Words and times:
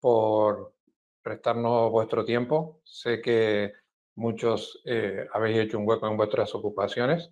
por 0.00 0.74
prestarnos 1.22 1.90
vuestro 1.90 2.24
tiempo. 2.24 2.80
Sé 2.84 3.20
que 3.20 3.72
muchos 4.16 4.80
eh, 4.84 5.26
habéis 5.32 5.58
hecho 5.58 5.78
un 5.78 5.88
hueco 5.88 6.06
en 6.08 6.16
vuestras 6.16 6.54
ocupaciones. 6.54 7.30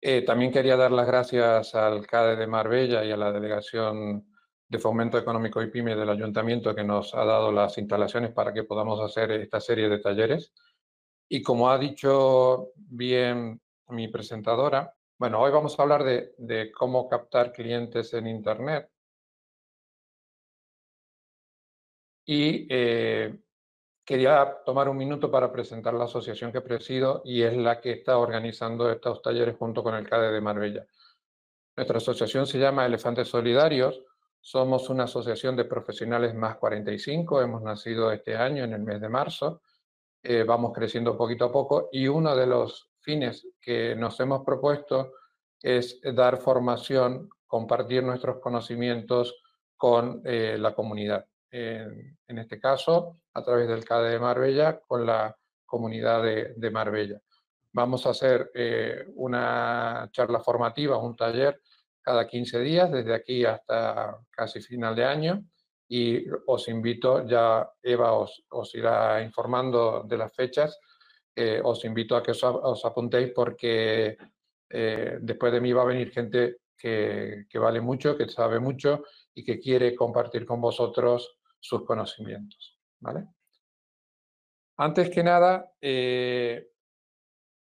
Eh, 0.00 0.22
también 0.22 0.52
quería 0.52 0.76
dar 0.76 0.92
las 0.92 1.06
gracias 1.06 1.74
al 1.74 2.06
CADE 2.06 2.36
de 2.36 2.46
Marbella 2.46 3.04
y 3.04 3.12
a 3.12 3.16
la 3.16 3.32
Delegación 3.32 4.26
de 4.68 4.78
Fomento 4.78 5.18
Económico 5.18 5.62
y 5.62 5.70
PYME 5.70 5.96
del 5.96 6.10
Ayuntamiento 6.10 6.74
que 6.74 6.84
nos 6.84 7.14
ha 7.14 7.24
dado 7.24 7.52
las 7.52 7.78
instalaciones 7.78 8.32
para 8.32 8.52
que 8.52 8.64
podamos 8.64 9.00
hacer 9.00 9.30
esta 9.32 9.60
serie 9.60 9.88
de 9.88 9.98
talleres. 9.98 10.52
Y 11.28 11.42
como 11.42 11.70
ha 11.70 11.78
dicho 11.78 12.72
bien 12.76 13.60
mi 13.88 14.08
presentadora, 14.08 14.94
bueno, 15.18 15.40
hoy 15.40 15.50
vamos 15.50 15.78
a 15.78 15.82
hablar 15.82 16.04
de, 16.04 16.72
cómo 16.72 17.08
captar 17.08 17.50
clientes 17.52 18.12
en 18.12 18.26
Internet. 18.26 18.90
Y 22.26 22.66
eh, 22.68 23.38
quería 24.04 24.58
tomar 24.66 24.88
un 24.90 24.96
minuto 24.98 25.30
para 25.30 25.50
presentar 25.50 25.94
la 25.94 26.04
asociación 26.04 26.52
que 26.52 26.60
presido 26.60 27.22
y 27.24 27.42
es 27.42 27.56
la 27.56 27.80
que 27.80 27.92
está 27.92 28.18
organizando 28.18 28.90
estos 28.90 29.22
talleres 29.22 29.56
junto 29.56 29.82
con 29.82 29.94
el 29.94 30.06
CADE 30.06 30.32
de 30.32 30.40
Marbella. 30.42 30.86
Nuestra 31.76 31.96
asociación 31.96 32.46
se 32.46 32.58
llama 32.58 32.84
Elefantes 32.84 33.28
Solidarios. 33.28 34.02
Somos 34.40 34.90
una 34.90 35.04
asociación 35.04 35.56
de 35.56 35.64
profesionales 35.64 36.34
más 36.34 36.56
45. 36.56 37.40
Hemos 37.40 37.62
nacido 37.62 38.12
este 38.12 38.36
año 38.36 38.64
en 38.64 38.74
el 38.74 38.82
mes 38.82 39.00
de 39.00 39.08
marzo. 39.08 39.62
Eh, 40.22 40.42
vamos 40.42 40.72
creciendo 40.74 41.16
poquito 41.16 41.46
a 41.46 41.52
poco 41.52 41.88
y 41.90 42.06
uno 42.06 42.36
de 42.36 42.46
los 42.46 42.90
fines 43.06 43.46
que 43.60 43.94
nos 43.94 44.18
hemos 44.18 44.44
propuesto 44.44 45.12
es 45.62 46.00
dar 46.02 46.38
formación, 46.38 47.30
compartir 47.46 48.02
nuestros 48.02 48.40
conocimientos 48.40 49.40
con 49.76 50.22
eh, 50.24 50.56
la 50.58 50.74
comunidad 50.74 51.24
en, 51.50 52.38
este 52.38 52.58
caso 52.58 53.20
a 53.32 53.42
través 53.44 53.68
del 53.68 53.84
CADE 53.84 54.10
de 54.10 54.18
Marbella 54.18 54.80
con 54.80 55.06
la 55.06 55.34
comunidad 55.64 56.22
de, 56.22 56.70
Marbella. 56.70 57.20
Vamos 57.72 58.06
a 58.06 58.10
hacer 58.10 58.50
eh, 58.52 59.06
una 59.14 60.08
charla 60.12 60.40
formativa, 60.40 60.98
un 60.98 61.14
taller 61.14 61.60
cada 62.02 62.26
15 62.26 62.60
días, 62.60 62.90
desde 62.90 63.14
aquí 63.14 63.44
hasta 63.44 64.18
casi 64.30 64.60
final 64.60 64.96
de 64.96 65.04
año. 65.04 65.44
Y 65.88 66.26
os 66.46 66.68
invito, 66.68 67.24
ya 67.26 67.68
Eva 67.82 68.12
os, 68.12 68.74
irá 68.74 69.22
informando 69.22 70.04
de 70.06 70.18
las 70.18 70.34
fechas, 70.34 70.78
eh, 71.38 71.60
os 71.62 71.84
invito 71.84 72.16
a 72.16 72.22
que 72.22 72.32
os, 72.32 72.84
apuntéis 72.84 73.30
porque 73.34 74.16
eh, 74.70 75.18
después 75.20 75.52
de 75.52 75.60
mí 75.60 75.70
va 75.70 75.82
a 75.82 75.92
venir 75.92 76.10
gente 76.10 76.60
que, 76.74 77.46
vale 77.54 77.82
mucho, 77.82 78.16
que 78.16 78.26
sabe 78.28 78.58
mucho 78.58 79.04
y 79.34 79.44
que 79.44 79.60
quiere 79.60 79.94
compartir 79.94 80.46
con 80.46 80.62
vosotros 80.62 81.38
sus 81.60 81.84
conocimientos. 81.84 82.78
¿vale? 83.00 83.26
Antes 84.78 85.10
que 85.10 85.22
nada, 85.22 85.72
eh, 85.78 86.68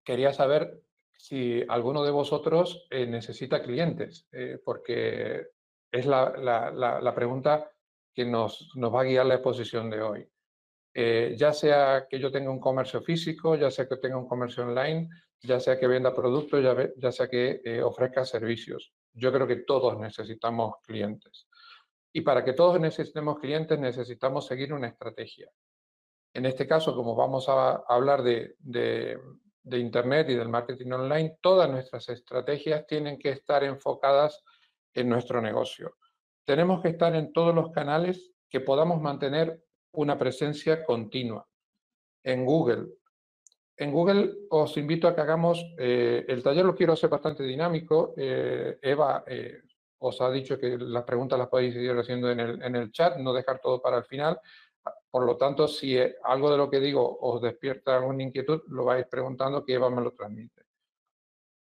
quería 0.04 0.34
saber 0.34 0.82
si 1.16 1.64
alguno 1.68 2.04
de 2.04 2.12
vosotros 2.12 2.88
necesita 2.90 3.62
clientes, 3.62 4.28
porque 4.64 5.50
es 5.92 6.06
la, 6.06 7.14
pregunta 7.14 7.72
que 8.14 8.26
nos, 8.26 8.72
va 8.76 9.02
a 9.02 9.04
guiar 9.04 9.26
la 9.26 9.36
exposición 9.36 9.90
de 9.90 10.02
hoy. 10.02 10.28
Ya 10.94 11.54
sea 11.54 12.08
que 12.10 12.20
yo 12.20 12.32
tenga 12.32 12.50
un 12.52 12.60
comercio 12.60 13.02
físico, 13.02 13.56
ya 13.56 13.72
sea 13.72 13.88
que 13.88 13.98
tenga 13.98 14.18
un 14.18 14.28
comercio 14.28 14.64
online, 14.64 15.10
ya 15.42 15.60
sea 15.60 15.80
que 15.80 15.88
venda 15.88 16.14
productos, 16.14 16.62
ya, 16.98 17.12
sea 17.12 17.28
que 17.28 17.82
ofrezca 17.84 18.26
servicios. 18.26 18.94
Yo 19.14 19.32
creo 19.32 19.48
que 19.48 19.58
todos 19.58 19.98
necesitamos 19.98 20.76
clientes. 20.84 21.48
Y 22.12 22.22
para 22.22 22.44
que 22.44 22.54
todos 22.54 22.80
necesitemos 22.80 23.40
clientes 23.40 23.80
necesitamos 23.80 24.48
seguir 24.48 24.74
una 24.74 24.88
estrategia. 24.88 25.50
En 26.34 26.46
este 26.46 26.68
caso, 26.68 26.96
como 26.96 27.16
vamos 27.16 27.48
a 27.50 27.84
hablar 27.88 28.24
de, 28.24 28.56
Internet 29.72 30.30
y 30.30 30.36
del 30.36 30.50
marketing 30.50 30.92
online, 30.92 31.38
todas 31.42 31.70
nuestras 31.70 32.10
estrategias 32.10 32.86
tienen 32.88 33.20
que 33.20 33.30
estar 33.30 33.64
enfocadas 33.64 34.44
en 34.94 35.08
nuestro 35.08 35.42
negocio. 35.42 35.98
Tenemos 36.46 36.82
que 36.82 36.90
estar 36.90 37.16
en 37.16 37.32
todos 37.32 37.54
los 37.54 37.72
canales 37.72 38.32
que 38.50 38.62
podamos 38.62 39.00
mantener 39.00 39.62
una 39.94 40.18
presencia 40.18 40.84
continua. 40.84 41.46
En 42.24 42.46
Google. 42.46 42.88
En 43.78 43.92
Google 43.92 44.34
os 44.50 44.76
invito 44.78 45.08
a 45.08 45.16
que 45.16 45.22
hagamos, 45.22 45.64
eh, 45.78 46.26
el 46.28 46.44
taller 46.44 46.66
lo 46.66 46.76
quiero 46.76 46.94
hacer 46.94 47.10
bastante 47.10 47.44
dinámico. 47.44 48.14
Eh, 48.18 48.78
Eva 48.82 49.24
eh, 49.26 49.62
os 50.00 50.20
ha 50.22 50.30
dicho 50.32 50.60
que 50.60 50.78
las 50.78 51.04
preguntas 51.04 51.40
las 51.40 51.48
podéis 51.48 51.74
seguir 51.74 51.92
haciendo 51.92 52.30
en 52.30 52.40
el, 52.40 52.62
en 52.62 52.76
el 52.76 52.92
chat, 52.92 53.18
no 53.18 53.34
dejar 53.34 53.60
todo 53.60 53.82
para 53.82 53.98
el 53.98 54.04
final. 54.04 54.40
Por 55.10 55.26
lo 55.26 55.38
tanto, 55.38 55.68
si 55.68 55.98
algo 56.24 56.52
de 56.52 56.58
lo 56.58 56.70
que 56.70 56.80
digo 56.80 57.20
os 57.22 57.42
despierta 57.42 57.96
alguna 57.96 58.24
inquietud, 58.24 58.62
lo 58.68 58.86
vais 58.86 59.08
preguntando 59.08 59.64
que 59.64 59.74
Eva 59.74 59.90
me 59.90 60.02
lo 60.02 60.12
transmite. 60.12 60.64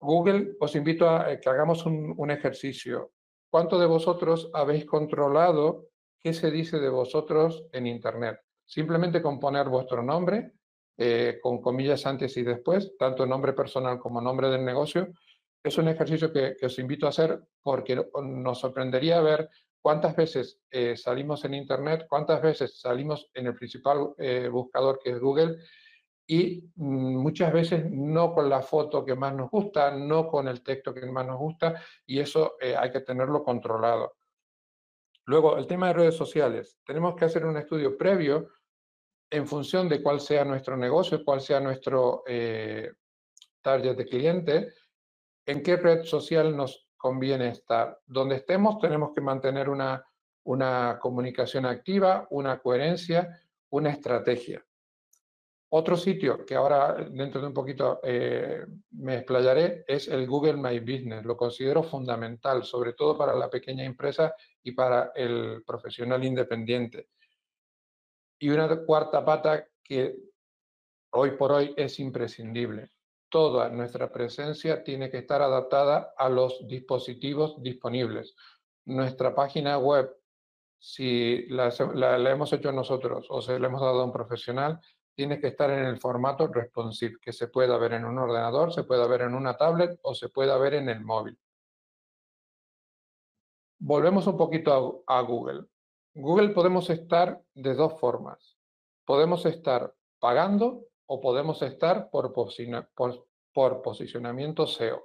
Google, 0.04 0.56
os 0.60 0.74
invito 0.76 1.08
a 1.08 1.40
que 1.40 1.48
hagamos 1.48 1.86
un, 1.86 2.30
ejercicio. 2.30 3.12
¿Cuántos 3.50 3.80
de 3.80 3.86
vosotros 3.86 4.50
habéis 4.52 4.84
controlado 4.84 5.88
qué 6.24 6.32
se 6.32 6.50
dice 6.50 6.80
de 6.80 6.88
vosotros 6.88 7.66
en 7.70 7.86
Internet? 7.86 8.40
Simplemente 8.64 9.20
con 9.20 9.38
poner 9.38 9.68
vuestro 9.68 10.02
nombre, 10.02 10.52
eh, 10.96 11.38
con 11.42 11.60
comillas 11.60 12.06
antes 12.06 12.34
y 12.38 12.42
después, 12.42 12.96
tanto 12.98 13.26
nombre 13.26 13.52
personal 13.52 13.98
como 13.98 14.22
nombre 14.22 14.48
del 14.48 14.64
negocio, 14.64 15.08
es 15.62 15.76
un 15.76 15.88
ejercicio 15.88 16.32
que, 16.32 16.56
os 16.64 16.78
invito 16.78 17.04
a 17.04 17.10
hacer 17.10 17.38
porque 17.62 18.02
nos 18.22 18.58
sorprendería 18.58 19.20
ver 19.20 19.50
cuántas 19.82 20.16
veces 20.16 20.60
eh, 20.70 20.96
salimos 20.96 21.44
en 21.44 21.52
Internet, 21.52 22.06
cuántas 22.08 22.40
veces 22.40 22.80
salimos 22.80 23.30
en 23.34 23.48
el 23.48 23.54
principal 23.54 24.14
eh, 24.16 24.48
buscador 24.48 24.98
que 25.04 25.10
es 25.10 25.20
Google 25.20 25.58
y 26.26 26.70
mm, 26.74 27.16
muchas 27.16 27.52
veces 27.52 27.84
no 27.90 28.32
con 28.32 28.48
la 28.48 28.62
foto 28.62 29.04
que 29.04 29.14
más 29.14 29.34
nos 29.34 29.50
gusta, 29.50 29.90
no 29.90 30.26
con 30.26 30.48
el 30.48 30.62
texto 30.62 30.94
que 30.94 31.04
más 31.04 31.26
nos 31.26 31.36
gusta 31.36 31.82
y 32.06 32.18
eso 32.18 32.54
hay 32.78 32.90
que 32.90 33.00
tenerlo 33.00 33.44
controlado. 33.44 34.14
Luego, 35.26 35.56
el 35.56 35.66
tema 35.66 35.88
de 35.88 35.94
redes 35.94 36.16
sociales. 36.16 36.78
Tenemos 36.84 37.16
que 37.16 37.24
hacer 37.24 37.46
un 37.46 37.56
estudio 37.56 37.96
previo 37.96 38.50
en 39.30 39.46
función 39.46 39.88
de 39.88 40.02
cuál 40.02 40.20
sea 40.20 40.44
nuestro 40.44 40.76
negocio, 40.76 41.24
cuál 41.24 41.40
sea 41.40 41.60
nuestro 41.60 42.22
target 43.62 43.96
de 43.96 44.04
cliente, 44.06 44.74
en 45.46 45.62
qué 45.62 45.76
red 45.76 46.04
social 46.04 46.56
nos 46.56 46.88
conviene 46.96 47.48
estar. 47.48 47.98
Donde 48.06 48.36
estemos 48.36 48.78
tenemos 48.78 49.12
que 49.14 49.20
mantener 49.20 49.68
una, 49.68 50.06
una 50.44 50.98
comunicación 51.00 51.66
activa, 51.66 52.26
una 52.30 52.60
coherencia, 52.60 53.40
una 53.70 53.90
estrategia. 53.90 54.64
Otro 55.76 55.96
sitio 55.96 56.44
que 56.46 56.54
ahora 56.54 56.94
dentro 57.10 57.40
de 57.40 57.48
un 57.48 57.52
poquito 57.52 58.00
eh, 58.02 58.64
me 58.92 59.16
explayaré 59.16 59.84
es 59.88 60.06
el 60.08 60.26
Google 60.26 60.54
My 60.54 60.78
Business. 60.78 61.24
Lo 61.24 61.36
considero 61.36 61.82
fundamental, 61.82 62.64
sobre 62.64 62.92
todo 62.92 63.18
para 63.18 63.34
la 63.34 63.50
pequeña 63.50 63.84
empresa 63.84 64.34
y 64.62 64.72
para 64.72 65.10
el 65.14 65.64
profesional 65.66 66.22
independiente. 66.24 67.08
Y 68.38 68.50
una 68.50 68.68
cuarta 68.84 69.24
pata 69.24 69.66
que 69.82 70.14
hoy 71.10 71.32
por 71.32 71.52
hoy 71.52 71.74
es 71.76 71.98
imprescindible 71.98 72.90
toda 73.34 73.68
nuestra 73.68 74.12
presencia 74.12 74.84
tiene 74.84 75.10
que 75.10 75.18
estar 75.18 75.42
adaptada 75.42 76.14
a 76.16 76.28
los 76.28 76.68
dispositivos 76.68 77.60
disponibles. 77.60 78.36
Nuestra 78.84 79.34
página 79.34 79.76
web, 79.76 80.08
si 80.78 81.44
la, 81.48 81.74
hemos 82.30 82.52
hecho 82.52 82.70
nosotros 82.70 83.26
o 83.28 83.42
se 83.42 83.58
la 83.58 83.66
hemos 83.66 83.80
dado 83.80 84.02
a 84.02 84.04
un 84.04 84.12
profesional, 84.12 84.78
tiene 85.14 85.40
que 85.40 85.48
estar 85.48 85.70
en 85.70 85.84
el 85.84 85.98
formato 85.98 86.48
responsive, 86.48 87.18
que 87.20 87.32
se 87.32 87.48
pueda 87.48 87.78
ver 87.78 87.94
en 87.94 88.04
un 88.04 88.18
ordenador, 88.18 88.72
se 88.72 88.84
pueda 88.84 89.06
ver 89.06 89.22
en 89.22 89.34
una 89.34 89.56
tablet 89.56 89.98
o 90.02 90.14
se 90.14 90.28
pueda 90.28 90.56
ver 90.58 90.74
en 90.74 90.88
el 90.88 91.00
móvil. 91.00 91.38
Volvemos 93.78 94.26
un 94.26 94.36
poquito 94.36 95.04
a, 95.06 95.20
Google. 95.20 95.64
Google 96.14 96.50
podemos 96.50 96.88
estar 96.90 97.40
de 97.54 97.74
dos 97.74 97.98
formas. 98.00 98.56
Podemos 99.04 99.44
estar 99.46 99.94
pagando 100.18 100.86
o 101.06 101.20
podemos 101.20 101.60
estar 101.62 102.08
por, 102.10 102.32
por, 102.32 103.82
posicionamiento 103.82 104.66
SEO. 104.66 105.04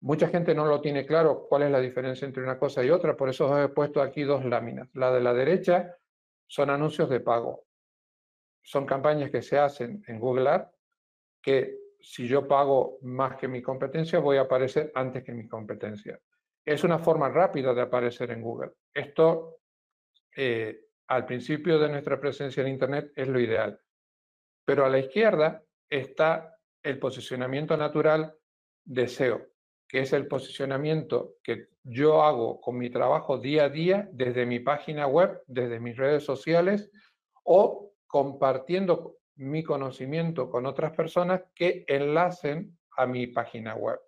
Mucha 0.00 0.28
gente 0.28 0.54
no 0.54 0.66
lo 0.66 0.80
tiene 0.80 1.06
claro 1.06 1.46
cuál 1.48 1.62
es 1.62 1.70
la 1.70 1.80
diferencia 1.80 2.26
entre 2.26 2.42
una 2.42 2.58
cosa 2.58 2.84
y 2.84 2.90
otra, 2.90 3.16
por 3.16 3.28
eso 3.28 3.48
os 3.48 3.64
he 3.64 3.68
puesto 3.68 4.02
aquí 4.02 4.22
dos 4.24 4.44
láminas. 4.44 4.88
La 4.92 5.12
de 5.12 5.20
la 5.20 5.32
derecha 5.32 5.96
son 6.46 6.70
anuncios 6.70 7.08
de 7.08 7.20
pago. 7.20 7.64
Son 8.64 8.86
campañas 8.86 9.30
que 9.30 9.42
se 9.42 9.58
hacen 9.58 10.02
en 10.08 10.18
Google 10.18 10.48
Ads 10.48 10.70
que 11.40 11.76
si 12.00 12.26
yo 12.26 12.48
pago 12.48 12.98
más 13.02 13.36
que 13.36 13.46
mi 13.46 13.62
competencia 13.62 14.18
voy 14.18 14.38
a 14.38 14.42
aparecer 14.42 14.90
antes 14.94 15.22
que 15.22 15.32
mi 15.32 15.46
competencia. 15.46 16.18
Es 16.64 16.82
una 16.82 16.98
forma 16.98 17.28
rápida 17.28 17.74
de 17.74 17.82
aparecer 17.82 18.30
en 18.30 18.40
Google. 18.42 18.72
Esto 18.92 19.60
eh, 20.34 20.86
al 21.08 21.26
principio 21.26 21.78
de 21.78 21.90
nuestra 21.90 22.18
presencia 22.18 22.62
en 22.62 22.68
Internet 22.68 23.12
es 23.14 23.28
lo 23.28 23.38
ideal. 23.38 23.78
Pero 24.64 24.86
a 24.86 24.88
la 24.88 24.98
izquierda 24.98 25.62
está 25.90 26.58
el 26.82 26.98
posicionamiento 26.98 27.76
natural 27.76 28.34
de 28.84 29.08
SEO, 29.08 29.46
que 29.86 30.00
es 30.00 30.12
el 30.14 30.26
posicionamiento 30.26 31.36
que 31.42 31.68
yo 31.82 32.22
hago 32.22 32.60
con 32.60 32.78
mi 32.78 32.88
trabajo 32.88 33.38
día 33.38 33.64
a 33.64 33.68
día 33.68 34.08
desde 34.12 34.46
mi 34.46 34.60
página 34.60 35.06
web, 35.06 35.42
desde 35.46 35.80
mis 35.80 35.96
redes 35.96 36.24
sociales 36.24 36.90
o 37.42 37.93
compartiendo 38.14 39.16
mi 39.38 39.64
conocimiento 39.64 40.48
con 40.48 40.66
otras 40.66 40.92
personas 40.92 41.42
que 41.52 41.84
enlacen 41.88 42.78
a 42.96 43.06
mi 43.06 43.26
página 43.26 43.74
web. 43.74 43.98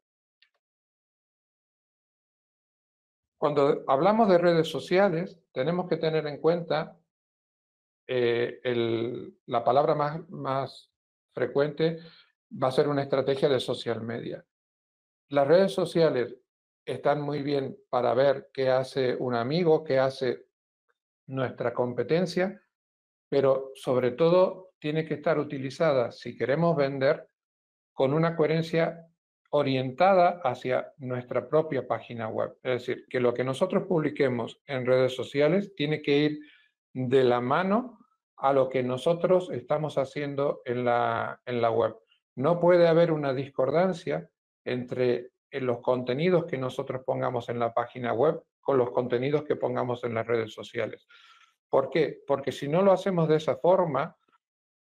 Cuando 3.36 3.82
hablamos 3.88 4.28
de 4.28 4.38
redes 4.38 4.68
sociales, 4.68 5.40
tenemos 5.50 5.88
que 5.88 5.96
tener 5.96 6.24
en 6.28 6.40
cuenta 6.40 6.96
eh, 8.06 8.60
la 9.46 9.64
palabra 9.64 9.96
más, 9.96 10.30
más 10.30 10.92
frecuente 11.32 11.98
va 12.62 12.68
a 12.68 12.70
ser 12.78 12.86
una 12.86 13.02
estrategia 13.02 13.48
de 13.48 13.58
social 13.58 14.02
media. 14.02 14.46
Las 15.30 15.48
redes 15.48 15.72
sociales 15.72 16.32
están 16.84 17.22
muy 17.22 17.42
bien 17.42 17.76
para 17.90 18.14
ver 18.14 18.50
qué 18.54 18.70
hace 18.70 19.16
un 19.16 19.34
amigo, 19.34 19.82
qué 19.82 19.98
hace 19.98 20.46
nuestra 21.26 21.74
competencia, 21.74 22.62
pero 23.28 23.72
sobre 23.74 24.12
todo 24.12 24.70
tiene 24.78 25.04
que 25.04 25.14
estar 25.14 25.38
utilizada, 25.38 26.12
si 26.12 26.36
queremos 26.36 26.76
vender, 26.76 27.28
con 27.92 28.12
una 28.12 28.36
coherencia 28.36 29.06
orientada 29.50 30.40
hacia 30.44 30.92
nuestra 30.98 31.48
propia 31.48 31.86
página 31.86 32.28
web. 32.28 32.56
Es 32.62 32.86
decir, 32.86 33.06
que 33.08 33.20
lo 33.20 33.32
que 33.32 33.44
nosotros 33.44 33.84
publiquemos 33.88 34.60
en 34.66 34.86
redes 34.86 35.14
sociales 35.14 35.74
tiene 35.74 36.02
que 36.02 36.18
ir 36.18 36.40
de 36.92 37.24
la 37.24 37.40
mano 37.40 37.98
a 38.36 38.52
lo 38.52 38.68
que 38.68 38.82
nosotros 38.82 39.50
estamos 39.50 39.96
haciendo 39.98 40.60
en 40.64 40.84
la, 40.84 41.40
en 41.46 41.62
la 41.62 41.70
web. 41.70 41.96
No 42.34 42.60
puede 42.60 42.86
haber 42.86 43.12
una 43.12 43.32
discordancia 43.32 44.28
entre 44.64 45.30
eh, 45.50 45.60
los 45.60 45.80
contenidos 45.80 46.44
que 46.44 46.58
nosotros 46.58 47.02
pongamos 47.04 47.48
en 47.48 47.58
la 47.58 47.72
página 47.72 48.12
web 48.12 48.42
con 48.60 48.78
los 48.78 48.90
contenidos 48.90 49.44
que 49.44 49.56
pongamos 49.56 50.04
en 50.04 50.14
las 50.14 50.26
redes 50.26 50.52
sociales. 50.52 51.06
¿Por 51.68 51.90
qué? 51.90 52.22
Porque 52.26 52.52
si 52.52 52.68
no 52.68 52.82
lo 52.82 52.92
hacemos 52.92 53.28
de 53.28 53.36
esa 53.36 53.56
forma, 53.56 54.16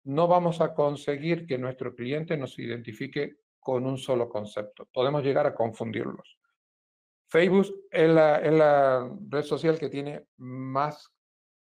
no 0.05 0.27
vamos 0.27 0.61
a 0.61 0.75
conseguir 0.75 1.47
que 1.47 1.59
nuestro 1.59 1.95
cliente 1.95 2.37
nos 2.37 2.59
identifique 2.59 3.37
con 3.59 3.85
un 3.85 3.99
solo 3.99 4.29
concepto. 4.29 4.89
Podemos 4.93 5.23
llegar 5.23 5.47
a 5.47 5.55
confundirlos. 5.55 6.39
Facebook 7.29 7.67
es 7.91 8.09
la, 8.09 9.11
red 9.29 9.43
social 9.43 9.79
que 9.79 9.91
tiene 9.91 10.25
más 10.39 11.13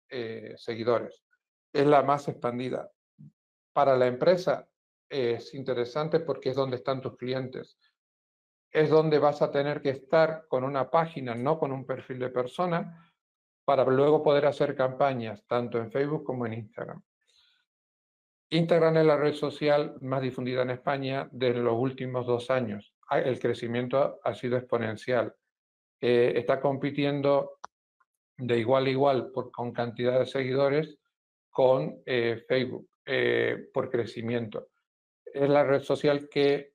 eh, 0.09 0.53
seguidores, 0.57 1.23
es 1.71 1.87
la 1.87 2.03
más 2.03 2.27
expandida. 2.27 2.91
Para 3.71 3.95
la 3.95 4.07
empresa 4.07 4.67
es 5.09 5.53
interesante 5.53 6.19
porque 6.19 6.49
es 6.49 6.55
donde 6.55 6.75
están 6.75 7.01
tus 7.01 7.15
clientes. 7.15 7.77
Es 8.71 8.89
donde 8.89 9.19
vas 9.19 9.41
a 9.41 9.51
tener 9.51 9.81
que 9.81 9.91
estar 9.91 10.47
con 10.49 10.63
una 10.63 10.89
página, 10.89 11.35
no 11.35 11.57
con 11.59 11.71
un 11.71 11.85
perfil 11.85 12.19
de 12.19 12.29
persona, 12.29 13.12
para 13.65 13.85
luego 13.85 14.23
poder 14.23 14.45
hacer 14.45 14.75
campañas, 14.75 15.45
tanto 15.47 15.77
en 15.77 15.91
Facebook 15.91 16.23
como 16.23 16.45
en 16.45 16.53
Instagram. 16.53 17.01
Instagram 18.49 18.97
es 18.97 19.05
la 19.05 19.17
red 19.17 19.33
social 19.33 19.95
más 20.01 20.21
difundida 20.21 20.61
en 20.61 20.71
España 20.71 21.27
de 21.31 21.53
los 21.53 21.75
últimos 21.75 22.27
dos 22.27 22.49
años. 22.51 22.93
Ah, 23.09 23.19
el 23.19 23.39
crecimiento 23.39 24.19
ha 24.23 24.35
sido 24.35 24.57
exponencial. 24.57 25.33
Eh, 25.99 26.33
está 26.35 26.59
compitiendo 26.59 27.59
de 28.37 28.59
igual 28.59 28.85
a 28.85 28.89
igual 28.89 29.31
con 29.31 29.71
cantidad 29.71 30.19
de 30.19 30.25
seguidores 30.25 30.97
con 31.49 32.01
eh, 32.05 32.43
Facebook 32.47 32.89
eh, 33.05 33.69
por 33.73 33.89
crecimiento 33.89 34.69
es 35.33 35.49
la 35.49 35.63
red 35.63 35.81
social 35.81 36.29
que 36.29 36.73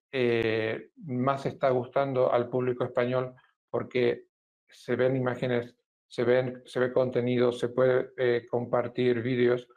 más 1.04 1.46
está 1.46 1.70
gustando 1.70 2.32
al 2.32 2.48
público 2.48 2.84
español 2.84 3.34
porque 3.70 4.24
se 4.68 4.96
ven 4.96 5.16
imágenes, 5.16 5.76
se, 6.08 6.24
ven, 6.24 6.62
se 6.66 6.80
ve 6.80 6.92
contenido, 6.92 7.52
se 7.52 7.68
puede 7.68 8.12
eh, 8.16 8.46
compartir 8.50 9.22
vídeos. 9.22 9.68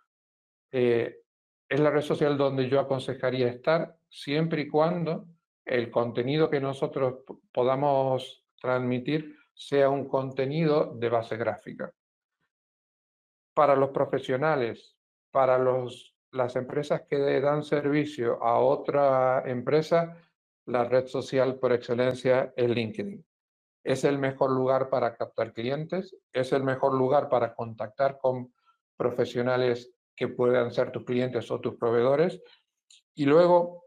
Eh, 0.72 1.20
es 1.70 1.80
la 1.80 1.92
red 1.92 2.02
social 2.02 2.38
donde 2.38 2.68
yo 2.68 2.80
aconsejaría 2.80 3.48
estar 3.48 3.96
siempre 4.10 4.64
y 4.64 4.68
cuando 4.68 5.28
el 5.66 5.92
contenido 5.92 6.50
que 6.50 6.60
nosotros 6.60 7.24
podamos 7.52 8.46
transmitir 8.60 9.36
sea 9.54 9.90
un 9.90 10.08
contenido 10.08 10.96
de 10.96 11.10
base 11.10 11.38
gráfica. 11.38 11.94
Para 13.54 13.76
los 13.76 13.92
profesionales, 13.92 14.98
para 15.32 15.58
los 15.58 16.12
las 16.32 16.56
empresas 16.56 17.02
que 17.10 17.42
dan 17.42 17.64
servicio 17.64 18.42
a 18.42 18.60
otra 18.60 19.44
empresa, 19.46 20.18
la 20.66 20.86
red 20.86 21.08
social 21.08 21.60
por 21.60 21.74
excelencia 21.74 22.54
es 22.56 22.70
LinkedIn. 22.70 23.24
Es 23.84 24.04
el 24.04 24.20
mejor 24.20 24.52
lugar 24.52 24.90
para 24.90 25.16
captar 25.16 25.54
clientes, 25.54 26.16
es 26.32 26.52
el 26.54 26.64
mejor 26.64 26.94
lugar 26.94 27.30
para 27.30 27.54
contactar 27.56 28.18
con 28.20 28.54
profesionales 28.96 29.94
que 30.16 30.28
puedan 30.28 30.72
ser 30.72 30.92
tus 30.92 31.04
clientes 31.04 31.50
o 31.50 31.60
tus 31.60 31.76
proveedores. 31.76 32.42
Y 33.16 33.26
luego 33.26 33.86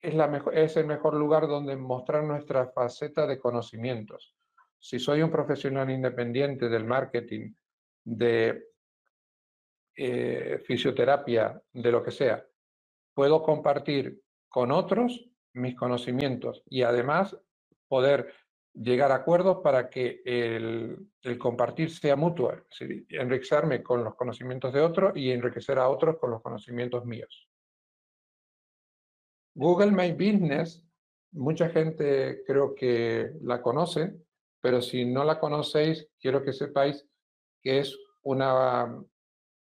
es, 0.00 0.14
la 0.14 0.26
mejor, 0.26 0.56
es 0.56 0.76
el 0.76 0.86
mejor 0.86 1.14
lugar 1.14 1.46
donde 1.48 1.76
mostrar 1.76 2.24
nuestra 2.24 2.68
faceta 2.68 3.26
de 3.26 3.38
conocimientos. 3.38 4.34
Si 4.78 4.98
soy 4.98 5.22
un 5.22 5.30
profesional 5.30 5.90
independiente 5.90 6.68
del 6.68 6.84
marketing, 6.84 7.52
de 8.04 8.68
eh, 9.96 10.62
fisioterapia, 10.64 11.60
de 11.72 11.92
lo 11.92 12.02
que 12.02 12.10
sea, 12.10 12.44
puedo 13.14 13.42
compartir 13.42 14.20
con 14.48 14.70
otros 14.70 15.28
mis 15.54 15.74
conocimientos 15.74 16.62
y 16.66 16.82
además 16.82 17.36
poder 17.88 18.32
llegar 18.76 19.10
a 19.10 19.16
acuerdos 19.16 19.58
para 19.62 19.88
que 19.88 20.22
el, 20.24 21.08
compartir 21.38 21.90
sea 21.90 22.16
mutuo, 22.16 22.52
enriquecerme 23.08 23.82
con 23.82 24.04
los 24.04 24.14
conocimientos 24.14 24.72
de 24.72 24.80
otros 24.80 25.16
y 25.16 25.30
enriquecer 25.30 25.78
a 25.78 25.88
otros 25.88 26.18
con 26.18 26.30
los 26.30 26.42
conocimientos 26.42 27.04
míos. 27.06 27.48
Google 29.54 29.92
My 29.92 30.12
Business, 30.12 30.86
mucha 31.32 31.70
gente 31.70 32.42
creo 32.46 32.74
que 32.74 33.32
la 33.42 33.62
conoce, 33.62 34.14
pero 34.60 34.82
si 34.82 35.04
no 35.04 35.24
la 35.24 35.38
conocéis, 35.38 36.08
quiero 36.20 36.42
que 36.42 36.52
sepáis 36.52 37.06
que 37.62 37.78
es 37.78 37.98
una 38.22 39.02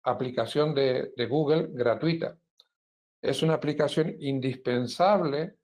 aplicación 0.04 0.74
de, 0.74 1.12
Google 1.28 1.68
gratuita. 1.70 2.36
Es 3.20 3.42
una 3.42 3.54
aplicación 3.54 4.16
indispensable 4.18 5.56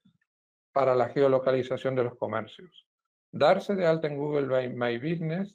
para 0.73 0.95
la 0.95 1.09
geolocalización 1.09 1.95
de 1.95 2.05
los 2.05 2.17
comercios. 2.17 2.88
Darse 3.31 3.75
de 3.75 3.87
alta 3.87 4.09
en 4.09 4.17
Google 4.17 4.71
My 4.71 4.99
Business 4.99 5.55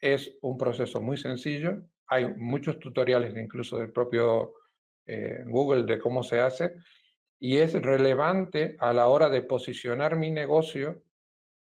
es 0.00 0.36
un 0.42 0.56
proceso 0.56 1.00
muy 1.00 1.16
sencillo. 1.16 1.82
Hay 2.06 2.26
muchos 2.34 2.78
tutoriales 2.78 3.36
incluso 3.36 3.78
del 3.78 3.92
propio 3.92 4.54
eh, 5.06 5.44
Google 5.46 5.84
de 5.84 5.98
cómo 5.98 6.22
se 6.22 6.40
hace 6.40 6.74
y 7.38 7.58
es 7.58 7.72
relevante 7.74 8.76
a 8.78 8.92
la 8.92 9.08
hora 9.08 9.28
de 9.28 9.42
posicionar 9.42 10.16
mi 10.16 10.30
negocio 10.30 11.02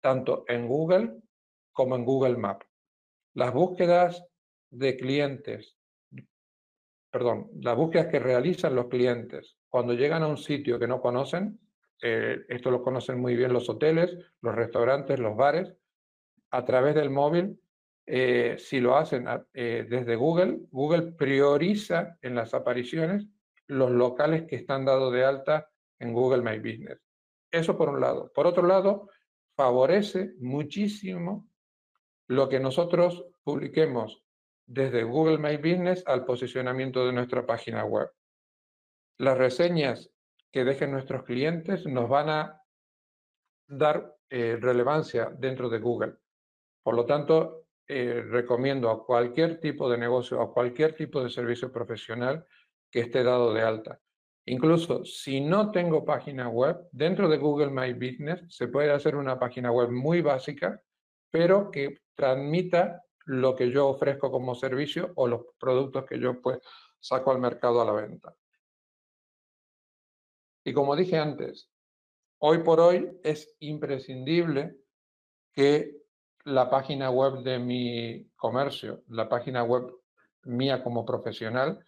tanto 0.02 0.46
en 0.48 0.68
Google 0.68 1.16
como 1.72 1.96
en 1.96 2.06
Google 2.06 2.38
Maps. 2.38 2.68
Las 3.34 3.54
búsquedas 3.54 4.26
de 4.70 4.98
clientes 4.98 5.80
perdón, 7.12 7.50
las 7.62 7.76
búsquedas 7.76 8.08
que 8.08 8.20
realizan 8.20 8.76
los 8.76 8.88
clientes 8.88 9.58
cuando 9.68 9.94
llegan 9.94 10.24
a 10.24 10.28
un 10.28 10.38
sitio 10.38 10.80
que 10.80 10.88
no 10.88 11.02
conocen, 11.02 11.60
eh, 12.02 12.46
esto 12.48 12.72
lo 12.72 12.82
conocen 12.82 13.20
muy 13.20 13.36
bien 13.36 13.54
los 13.54 13.70
hoteles, 13.70 14.18
los 14.42 14.56
restaurantes, 14.56 15.20
los 15.20 15.36
bares, 15.36 15.74
a 16.52 16.66
través 16.66 16.96
del 16.96 17.10
móvil, 17.10 17.60
eh, 18.06 18.56
si 18.58 18.80
lo 18.80 18.98
hacen 18.98 19.28
eh, 19.54 19.86
desde 19.88 20.16
Google, 20.16 20.62
Google 20.72 21.12
prioriza 21.12 22.18
en 22.22 22.36
las 22.36 22.54
apariciones 22.54 23.28
los 23.68 23.92
locales 23.92 24.46
que 24.48 24.56
están 24.56 24.84
dados 24.84 25.14
de 25.14 25.24
alta 25.24 25.70
en 26.00 26.14
Google 26.14 26.42
My 26.42 26.58
Business. 26.58 27.00
Eso 27.52 27.78
por 27.78 27.90
un 27.90 28.00
lado. 28.00 28.32
Por 28.34 28.48
otro 28.48 28.66
lado, 28.66 29.10
favorece 29.56 30.34
muchísimo 30.40 31.48
lo 32.28 32.50
que 32.50 32.60
nosotros 32.60 33.26
publiquemos 33.44 34.24
desde 34.66 35.04
Google 35.04 35.38
My 35.38 35.58
Business 35.58 36.04
al 36.08 36.26
posicionamiento 36.26 37.06
de 37.06 37.14
nuestra 37.14 37.46
página 37.46 37.86
web. 37.86 38.10
Las 39.18 39.38
reseñas 39.38 40.10
que 40.52 40.64
dejen 40.64 40.92
nuestros 40.92 41.24
clientes 41.24 41.86
nos 41.86 42.10
van 42.10 42.30
a 42.30 42.62
dar 43.68 44.16
eh, 44.30 44.58
relevancia 44.60 45.32
dentro 45.38 45.70
de 45.70 45.80
Google. 45.80 46.16
Por 46.84 46.96
lo 46.96 47.06
tanto, 47.06 47.66
eh, 47.88 48.24
recomiendo 48.28 48.90
a 48.90 49.06
cualquier 49.06 49.60
tipo 49.60 49.90
de 49.90 49.98
negocio, 49.98 50.42
a 50.42 50.54
cualquier 50.54 50.96
tipo 50.96 51.24
de 51.24 51.30
servicio 51.30 51.72
profesional 51.72 52.46
que 52.92 53.02
esté 53.02 53.24
dado 53.24 53.54
de 53.54 53.62
alta. 53.62 54.00
Incluso 54.46 55.06
si 55.06 55.42
no 55.42 55.72
tengo 55.72 56.06
página 56.06 56.50
web, 56.50 56.88
dentro 56.92 57.30
de 57.30 57.38
Google 57.38 57.70
My 57.70 57.94
Business 57.94 58.44
se 58.48 58.68
puede 58.68 58.92
hacer 58.92 59.16
una 59.16 59.38
página 59.38 59.72
web 59.72 59.92
muy 59.92 60.22
básica, 60.22 60.82
pero 61.30 61.70
que 61.70 62.02
transmita 62.16 63.04
lo 63.26 63.56
que 63.56 63.70
yo 63.70 63.88
ofrezco 63.88 64.32
como 64.32 64.56
servicio 64.56 65.12
o 65.16 65.28
los 65.28 65.42
productos 65.60 66.06
que 66.06 66.20
yo 66.20 66.42
pues 66.42 66.60
saco 67.00 67.32
al 67.32 67.40
mercado 67.40 67.82
a 67.82 67.86
la 67.86 67.92
venta. 67.92 68.36
Y 70.64 70.74
como 70.74 70.96
dije 70.96 71.18
antes, 71.18 71.70
Hoy 72.42 72.60
por 72.60 72.80
hoy 72.80 73.20
es 73.22 73.54
imprescindible 73.60 74.78
que 75.54 75.98
la 76.46 76.70
página 76.70 77.12
web 77.12 77.44
de 77.44 77.60
mi 77.60 78.30
comercio, 78.38 79.04
la 79.10 79.28
página 79.28 79.64
web 79.64 79.94
mía 80.44 80.82
como 80.82 81.06
profesional, 81.06 81.86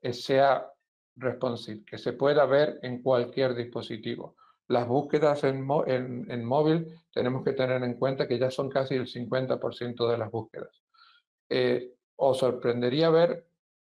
eh, 0.00 0.14
sea 0.14 0.72
responsive, 1.16 1.84
que 1.84 1.98
se 1.98 2.14
pueda 2.14 2.46
ver 2.46 2.78
en 2.82 3.02
cualquier 3.02 3.54
dispositivo. 3.54 4.36
Las 4.68 4.88
búsquedas 4.88 5.44
en, 5.44 5.62
móvil 5.62 6.86
tenemos 7.12 7.44
que 7.44 7.52
tener 7.52 7.82
en 7.82 7.98
cuenta 7.98 8.26
que 8.26 8.38
ya 8.38 8.50
son 8.50 8.70
casi 8.70 8.94
el 8.94 9.06
50% 9.06 10.08
de 10.08 10.18
las 10.18 10.30
búsquedas. 10.30 10.82
Eh, 11.50 11.92
os 12.16 12.38
sorprendería 12.38 13.10
ver 13.10 13.46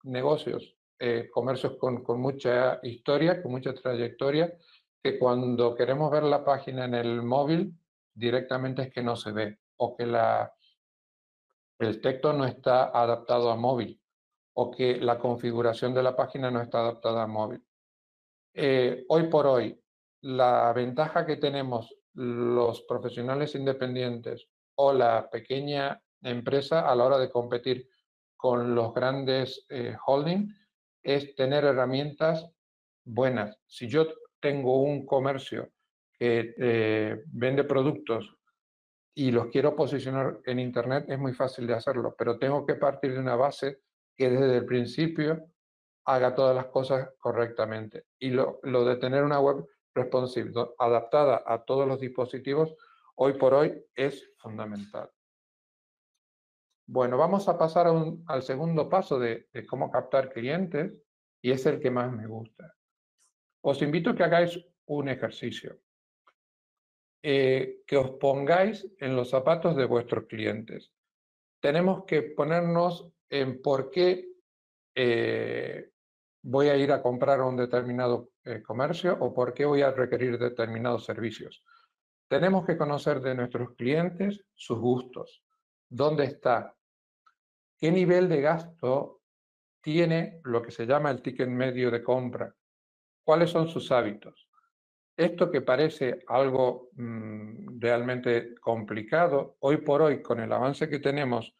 negocios, 0.04 0.78
eh, 1.00 1.30
comercios 1.32 1.78
con, 1.78 2.04
con, 2.04 2.20
mucha 2.20 2.80
historia, 2.84 3.42
con 3.42 3.52
mucha 3.52 3.74
trayectoria, 3.74 4.54
que 5.02 5.18
cuando 5.18 5.74
queremos 5.74 6.12
ver 6.12 6.24
la 6.24 6.44
página 6.44 6.86
en 6.86 6.94
el 6.94 7.22
móvil, 7.22 7.74
directamente 8.14 8.84
es 8.84 8.94
que 8.94 9.02
no 9.02 9.16
se 9.16 9.32
ve 9.32 9.60
o 9.78 9.96
que 9.96 10.06
la, 10.06 10.54
el 11.80 12.02
texto 12.02 12.34
no 12.34 12.46
está 12.46 12.86
adaptado 12.90 13.50
a 13.50 13.56
móvil 13.56 14.00
o 14.54 14.70
que 14.70 14.98
la 14.98 15.18
configuración 15.18 15.94
de 15.94 16.04
la 16.04 16.16
página 16.16 16.52
no 16.52 16.62
está 16.62 16.80
adaptada 16.80 17.24
a 17.24 17.28
móvil. 17.28 17.64
Eh, 18.54 19.06
hoy 19.08 19.28
por 19.28 19.48
hoy, 19.48 19.82
la 20.22 20.74
ventaja 20.74 21.26
que 21.26 21.38
tenemos 21.38 21.96
los 22.14 22.82
profesionales 22.82 23.56
independientes 23.56 24.50
o 24.76 24.92
la 24.92 25.30
pequeña 25.30 26.02
empresa 26.22 26.90
a 26.90 26.96
la 26.96 27.06
hora 27.06 27.18
de 27.18 27.30
competir 27.30 27.88
con 28.36 28.76
los 28.76 28.94
grandes 28.94 29.66
eh, 29.70 29.96
holdings 30.06 30.54
es 31.04 31.36
tener 31.36 31.64
herramientas 31.64 32.50
buenas. 33.04 33.58
Si 33.68 33.88
yo 33.88 34.08
tengo 34.40 34.82
un 34.82 35.06
comercio 35.06 35.72
que 36.14 36.54
eh, 36.58 37.24
vende 37.28 37.64
productos 37.64 38.36
y 39.14 39.32
los 39.32 39.48
quiero 39.48 39.76
posicionar 39.76 40.40
en 40.46 40.60
Internet, 40.60 41.06
es 41.08 41.20
muy 41.20 41.34
fácil 41.34 41.68
de 41.68 41.74
hacerlo, 41.74 42.16
pero 42.18 42.38
tengo 42.38 42.66
que 42.66 42.76
partir 42.76 43.14
de 43.14 43.20
una 43.20 43.36
base 43.36 43.82
que 44.16 44.30
desde 44.30 44.58
el 44.58 44.66
principio 44.66 45.46
haga 46.06 46.34
todas 46.34 46.56
las 46.56 46.66
cosas 46.68 47.10
correctamente. 47.20 48.06
Y 48.20 48.32
lo, 48.32 48.60
de 48.64 48.96
tener 48.98 49.24
una 49.24 49.40
web 49.40 49.66
responsive, 49.94 50.52
adaptada 50.78 51.44
a 51.46 51.64
todos 51.64 51.88
los 51.88 52.00
dispositivos, 52.00 52.74
hoy 53.16 53.34
por 53.34 53.54
hoy 53.54 53.86
es 53.96 54.32
fundamental. 54.38 55.10
Bueno, 56.92 57.20
vamos 57.20 57.48
a 57.48 57.56
pasar 57.56 57.86
al 58.26 58.42
segundo 58.42 58.90
paso 58.90 59.20
de, 59.20 59.48
cómo 59.70 59.92
captar 59.92 60.34
clientes 60.34 61.00
y 61.40 61.52
es 61.52 61.64
el 61.68 61.80
que 61.80 61.92
más 61.92 62.12
me 62.12 62.26
gusta. 62.26 62.76
Os 63.62 63.80
invito 63.84 64.10
a 64.10 64.16
que 64.16 64.24
hagáis 64.24 64.60
un 64.88 65.08
ejercicio, 65.08 65.78
eh, 67.22 67.84
que 67.86 67.96
os 67.96 68.10
pongáis 68.20 68.88
en 68.98 69.16
los 69.16 69.30
zapatos 69.30 69.76
de 69.76 69.86
vuestros 69.86 70.26
clientes. 70.26 70.92
Tenemos 71.62 72.06
que 72.06 72.24
ponernos 72.24 73.08
en 73.30 73.62
por 73.62 73.92
qué 73.92 74.28
eh, 74.96 75.92
voy 76.42 76.70
a 76.70 76.76
ir 76.76 76.92
a 76.92 77.04
comprar 77.04 77.40
a 77.40 77.46
un 77.46 77.58
determinado 77.58 78.32
eh, 78.44 78.64
comercio 78.64 79.16
o 79.20 79.32
por 79.32 79.54
qué 79.54 79.64
voy 79.64 79.84
a 79.84 79.92
requerir 79.92 80.40
determinados 80.40 81.06
servicios. 81.06 81.64
Tenemos 82.28 82.66
que 82.66 82.78
conocer 82.78 83.22
de 83.22 83.36
nuestros 83.36 83.76
clientes 83.76 84.44
sus 84.56 84.80
gustos, 84.80 85.44
dónde 85.88 86.24
está, 86.24 86.76
qué 87.80 87.92
nivel 87.92 88.28
de 88.28 88.42
gasto 88.42 89.22
tiene 89.82 90.42
lo 90.44 90.62
que 90.62 90.72
se 90.72 90.86
llama 90.86 91.12
el 91.12 91.22
ticket 91.22 91.48
medio 91.48 91.90
de 91.90 92.04
compra, 92.04 92.54
cuáles 93.24 93.50
son 93.50 93.68
sus 93.68 93.92
hábitos. 93.92 94.48
Esto 95.16 95.52
que 95.52 95.62
parece 95.62 96.24
algo 96.28 96.90
mm, 96.94 97.80
realmente 97.80 98.56
complicado, 98.56 99.58
hoy 99.60 99.78
por 99.78 100.02
hoy, 100.02 100.22
con 100.22 100.40
el 100.40 100.52
avance 100.52 100.90
que 100.90 101.00
tenemos 101.00 101.54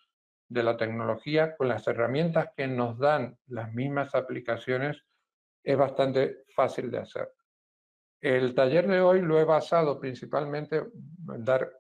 de 0.48 0.64
la 0.64 0.78
tecnología, 0.78 1.56
con 1.56 1.68
las 1.68 1.88
herramientas 1.88 2.50
que 2.56 2.68
nos 2.68 2.98
dan 2.98 3.38
las 3.48 3.74
mismas 3.74 4.16
aplicaciones, 4.16 5.04
es 5.64 5.78
bastante 5.78 6.44
fácil 6.56 6.90
de 6.90 7.00
hacer. 7.00 7.34
El 8.22 8.54
taller 8.54 8.88
de 8.88 9.00
hoy 9.00 9.22
lo 9.22 9.40
he 9.40 9.46
basado 9.46 10.00
principalmente 10.00 10.78
en 10.78 11.46
dar 11.46 11.79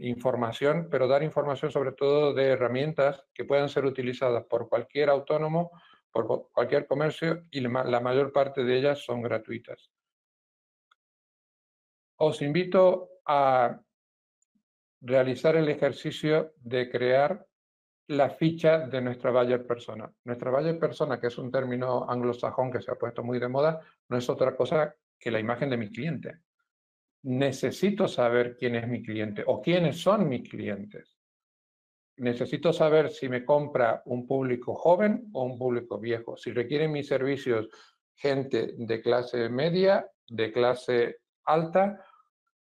información, 0.00 0.88
pero 0.90 1.08
dar 1.08 1.22
información 1.22 1.70
sobre 1.70 1.92
todo 1.92 2.34
de 2.34 2.48
herramientas 2.48 3.24
que 3.32 3.44
puedan 3.44 3.68
ser 3.68 3.84
utilizadas 3.84 4.44
por 4.44 4.68
cualquier 4.68 5.08
autónomo, 5.08 5.70
por 6.10 6.50
cualquier 6.52 6.86
comercio 6.86 7.44
y 7.50 7.60
la 7.60 8.00
mayor 8.00 8.32
parte 8.32 8.64
de 8.64 8.78
ellas 8.78 9.04
son 9.04 9.22
gratuitas. 9.22 9.90
Os 12.16 12.40
invito 12.42 13.10
a 13.26 13.80
realizar 15.00 15.56
el 15.56 15.68
ejercicio 15.68 16.52
de 16.56 16.90
crear 16.90 17.46
la 18.08 18.30
ficha 18.30 18.86
de 18.86 19.00
nuestra 19.00 19.30
buyer 19.30 19.66
persona. 19.66 20.10
Nuestra 20.24 20.50
buyer 20.50 20.78
persona, 20.78 21.20
que 21.20 21.26
es 21.26 21.38
un 21.38 21.50
término 21.50 22.08
anglosajón 22.08 22.70
que 22.70 22.80
se 22.80 22.90
ha 22.90 22.94
puesto 22.94 23.22
muy 23.22 23.38
de 23.38 23.48
moda, 23.48 23.80
no 24.08 24.16
es 24.16 24.28
otra 24.30 24.56
cosa 24.56 24.94
que 25.18 25.30
la 25.30 25.40
imagen 25.40 25.70
de 25.70 25.76
mi 25.76 25.90
cliente. 25.90 26.45
Necesito 27.22 28.06
saber 28.06 28.56
quién 28.56 28.76
es 28.76 28.86
mi 28.86 29.02
cliente 29.02 29.42
o 29.46 29.60
quiénes 29.60 30.00
son 30.00 30.28
mis 30.28 30.48
clientes. 30.48 31.16
Necesito 32.18 32.72
saber 32.72 33.10
si 33.10 33.28
me 33.28 33.44
compra 33.44 34.02
un 34.06 34.26
público 34.26 34.74
joven 34.74 35.28
o 35.32 35.44
un 35.44 35.58
público 35.58 35.98
viejo, 35.98 36.36
si 36.36 36.52
requieren 36.52 36.92
mis 36.92 37.08
servicios 37.08 37.68
gente 38.14 38.74
de 38.78 39.02
clase 39.02 39.48
media, 39.48 40.08
de 40.26 40.52
clase 40.52 41.18
alta. 41.44 42.02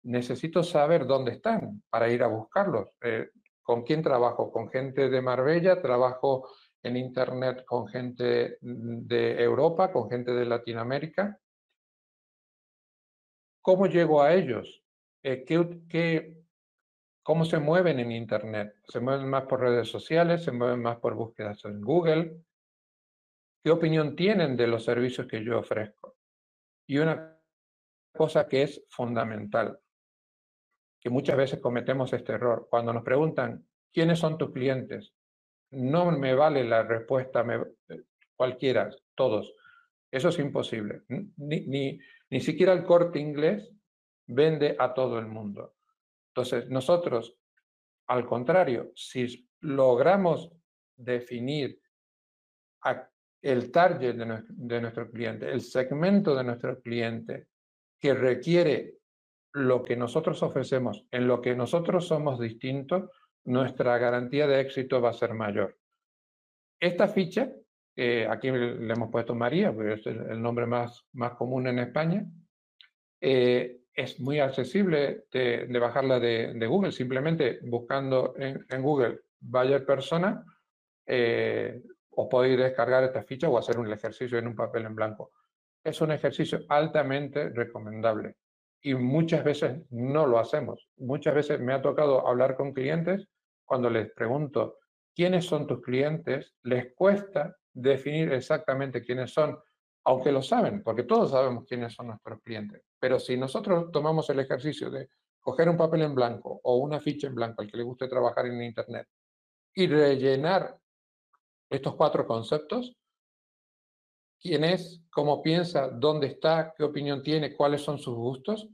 Necesito 0.03 0.63
saber 0.63 1.05
dónde 1.05 1.31
están 1.31 1.83
para 1.89 2.09
ir 2.09 2.23
a 2.23 2.27
buscarlos. 2.27 2.89
Eh, 3.01 3.29
¿Con 3.61 3.83
quién 3.83 4.01
trabajo? 4.01 4.51
Con 4.51 4.69
gente 4.69 5.09
de 5.09 5.21
Marbella, 5.21 5.81
trabajo 5.81 6.49
en 6.83 6.97
Internet 6.97 7.65
con 7.65 7.87
gente 7.87 8.57
de 8.61 9.43
Europa, 9.43 9.91
con 9.91 10.09
gente 10.09 10.31
de 10.31 10.45
Latinoamérica. 10.45 11.37
¿Cómo 13.67 13.85
llego 13.85 14.21
a 14.21 14.33
ellos? 14.33 14.81
Eh, 15.21 15.43
¿qué, 15.43 16.37
cómo 17.21 17.43
se 17.43 17.59
mueven 17.59 17.99
en 17.99 18.13
Internet? 18.13 18.77
¿Se 18.87 19.01
mueven 19.01 19.27
más 19.27 19.43
por 19.43 19.59
redes 19.59 19.89
sociales? 19.89 20.45
¿Se 20.45 20.53
mueven 20.53 20.81
más 20.81 20.99
por 20.99 21.15
búsquedas 21.15 21.65
en 21.65 21.81
Google? 21.81 22.45
¿Qué 23.61 23.69
opinión 23.69 24.15
tienen 24.15 24.55
de 24.55 24.67
los 24.67 24.85
servicios 24.85 25.27
que 25.27 25.43
yo 25.43 25.59
ofrezco? 25.59 26.15
Y 26.87 26.99
una 26.99 27.37
cosa 28.15 28.47
que 28.47 28.61
es 28.61 28.85
fundamental, 28.87 29.77
que 31.01 31.09
muchas 31.09 31.35
veces 31.35 31.59
cometemos 31.59 32.13
este 32.13 32.31
error. 32.31 32.67
Cuando 32.69 32.93
nos 32.93 33.03
preguntan, 33.03 33.67
¿quiénes 33.91 34.17
son 34.17 34.37
tus 34.37 34.53
clientes? 34.53 35.13
No 35.71 36.09
me 36.09 36.33
vale 36.35 36.63
la 36.63 36.83
respuesta 36.83 37.45
cualquiera, 38.33 38.89
todos. 39.13 39.53
Eso 40.09 40.29
es 40.29 40.39
imposible. 40.39 41.01
Ni, 41.09 41.67
ni, 41.67 41.99
ni 42.29 42.39
siquiera 42.39 42.73
el 42.73 42.83
corte 42.83 43.19
inglés 43.19 43.71
vende 44.27 44.75
a 44.77 44.93
todo 44.93 45.19
el 45.19 45.27
mundo. 45.27 45.75
Entonces, 46.29 46.69
nosotros, 46.69 47.37
al 48.07 48.25
contrario, 48.25 48.91
si 48.95 49.49
logramos 49.61 50.51
definir 50.95 51.79
el 53.41 53.71
target 53.71 54.15
de 54.15 54.43
de 54.47 54.81
nuestro 54.81 55.09
cliente, 55.09 55.51
el 55.51 55.61
segmento 55.61 56.35
de 56.35 56.43
nuestro 56.43 56.81
cliente 56.81 57.47
que 57.99 58.13
requiere 58.13 58.97
lo 59.53 59.81
que 59.83 59.95
nosotros 59.95 60.43
ofrecemos, 60.43 61.05
en 61.11 61.27
lo 61.27 61.41
que 61.41 61.55
nosotros 61.55 62.07
somos 62.07 62.39
distintos, 62.39 63.09
nuestra 63.45 63.97
garantía 63.97 64.45
de 64.45 64.59
éxito 64.59 65.01
va 65.01 65.09
a 65.09 65.13
ser 65.13 65.33
mayor. 65.33 65.77
Esta 66.79 67.07
ficha, 67.07 67.51
aquí 68.29 68.51
le 68.51 68.93
hemos 68.93 69.09
puesto 69.09 69.33
María, 69.33 69.73
porque 69.73 69.93
es 69.93 70.05
el 70.05 70.41
nombre 70.41 70.65
más, 70.65 71.05
más 71.13 71.33
común 71.33 71.67
en 71.67 71.79
España, 71.79 72.25
eh, 73.19 73.81
es 73.93 74.19
muy 74.19 74.39
accesible 74.39 75.25
de, 75.31 75.79
bajarla 75.79 76.19
de, 76.19 76.67
Google, 76.67 76.91
simplemente 76.91 77.59
buscando 77.63 78.35
en, 78.37 78.81
Google 78.81 79.21
Buyer 79.39 79.83
Persona, 79.85 80.43
eh, 81.05 81.81
os 82.11 82.27
podéis 82.29 82.57
descargar 82.59 83.03
esta 83.03 83.23
ficha 83.23 83.49
o 83.49 83.57
hacer 83.57 83.79
un 83.79 83.91
ejercicio 83.91 84.37
en 84.37 84.47
un 84.47 84.55
papel 84.55 84.85
en 84.85 84.95
blanco. 84.95 85.31
Es 85.83 85.99
un 86.01 86.11
ejercicio 86.11 86.59
altamente 86.69 87.49
recomendable 87.49 88.35
y 88.81 88.93
muchas 88.93 89.43
veces 89.43 89.81
no 89.89 90.27
lo 90.27 90.37
hacemos. 90.37 90.89
Muchas 90.97 91.33
veces 91.33 91.59
me 91.59 91.73
ha 91.73 91.81
tocado 91.81 92.27
hablar 92.27 92.55
con 92.55 92.73
clientes 92.73 93.27
cuando 93.65 93.89
les 93.89 94.11
pregunto 94.11 94.77
quiénes 95.15 95.45
son 95.45 95.65
tus 95.65 95.81
clientes, 95.81 96.55
les 96.63 96.93
cuesta 96.93 97.55
definir 97.77 98.33
exactamente 98.33 99.03
quiénes 99.03 99.31
son, 99.31 99.57
aunque 100.05 100.31
lo 100.31 100.41
saben, 100.41 100.81
porque 100.81 101.03
todos 101.03 101.31
sabemos 101.31 101.65
quiénes 101.65 101.93
son 101.93 102.07
nuestros 102.07 102.41
clientes. 102.41 102.81
Pero 102.99 103.19
si 103.19 103.37
nosotros 103.37 103.91
tomamos 103.91 104.29
el 104.29 104.39
ejercicio 104.39 104.89
de 104.89 105.09
coger 105.39 105.69
un 105.69 105.77
papel 105.77 106.01
en 106.01 106.15
blanco 106.15 106.59
o 106.63 106.77
una 106.77 106.99
ficha 106.99 107.27
en 107.27 107.35
blanco 107.35 107.61
al 107.61 107.69
que 107.69 107.77
le 107.77 107.83
guste 107.83 108.07
trabajar 108.07 108.47
en 108.47 108.61
Internet 108.63 109.07
y 109.75 109.85
rellenar 109.87 110.75
estos 111.69 111.95
cuatro 111.95 112.25
conceptos, 112.25 112.95
quién 114.39 114.63
es, 114.63 115.03
cómo 115.11 115.43
piensa, 115.43 115.89
dónde 115.89 116.27
está, 116.27 116.73
qué 116.75 116.83
opinión 116.83 117.21
tiene, 117.21 117.55
cuáles 117.55 117.81
son 117.81 117.99
sus 117.99 118.15
gustos, 118.15 118.67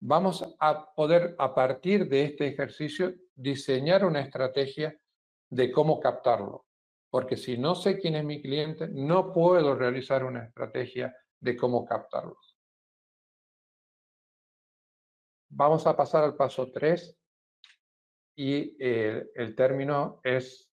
vamos 0.00 0.44
a 0.58 0.92
poder, 0.94 1.34
a 1.38 1.54
partir 1.54 2.06
de 2.08 2.24
este 2.24 2.48
ejercicio, 2.48 3.14
diseñar 3.34 4.04
una 4.04 4.20
estrategia 4.20 4.94
de 5.48 5.72
cómo 5.72 6.00
captarlo. 6.00 6.65
Porque 7.16 7.38
si 7.38 7.56
no 7.56 7.74
sé 7.74 7.98
quién 7.98 8.14
es 8.16 8.26
mi 8.26 8.42
cliente, 8.42 8.88
no 8.88 9.32
puedo 9.32 9.74
realizar 9.74 10.22
una 10.22 10.44
estrategia 10.44 11.16
de 11.40 11.56
cómo 11.56 11.82
captarlo. 11.86 12.36
Vamos 15.48 15.86
a 15.86 15.96
pasar 15.96 16.24
al 16.24 16.36
paso 16.36 16.70
3 16.70 17.16
y 18.36 18.76
eh, 18.78 19.30
el 19.34 19.54
término 19.54 20.20
es 20.22 20.70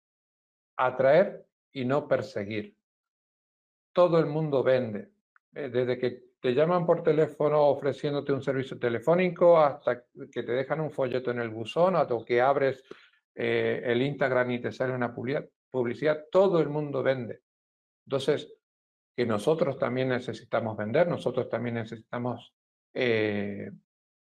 atraer 0.77 1.45
y 1.73 1.83
no 1.83 2.07
perseguir. 2.07 2.73
Todo 3.91 4.17
el 4.17 4.27
mundo 4.27 4.63
vende. 4.63 5.11
Eh, 5.53 5.67
desde 5.67 5.99
que 5.99 6.23
te 6.39 6.53
llaman 6.53 6.85
por 6.85 7.03
teléfono 7.03 7.63
ofreciéndote 7.65 8.31
un 8.31 8.41
servicio 8.41 8.79
telefónico 8.79 9.59
hasta 9.59 10.05
que 10.31 10.43
te 10.43 10.53
dejan 10.53 10.79
un 10.79 10.91
folleto 10.91 11.31
en 11.31 11.39
el 11.39 11.49
buzón, 11.49 11.97
hasta 11.97 12.15
que 12.25 12.39
abres 12.39 12.81
eh, 13.35 13.81
el 13.83 14.01
Instagram 14.03 14.51
y 14.51 14.61
te 14.61 14.71
sale 14.71 14.93
una 14.93 15.13
publicidad, 15.13 15.45
todo 16.31 16.59
el 16.59 16.69
mundo 16.69 17.03
vende. 17.03 17.41
Entonces, 18.05 18.53
que 19.15 19.25
nosotros 19.25 19.77
también 19.77 20.09
necesitamos 20.09 20.77
vender, 20.77 21.07
nosotros 21.07 21.49
también 21.49 21.75
necesitamos 21.75 22.53
eh, 22.93 23.69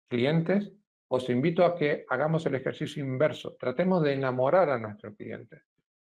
clientes, 0.09 0.73
os 1.07 1.29
invito 1.29 1.65
a 1.65 1.75
que 1.75 2.05
hagamos 2.09 2.45
el 2.45 2.55
ejercicio 2.55 3.03
inverso. 3.03 3.55
Tratemos 3.59 4.03
de 4.03 4.13
enamorar 4.13 4.69
a 4.69 4.79
nuestro 4.79 5.13
cliente. 5.15 5.63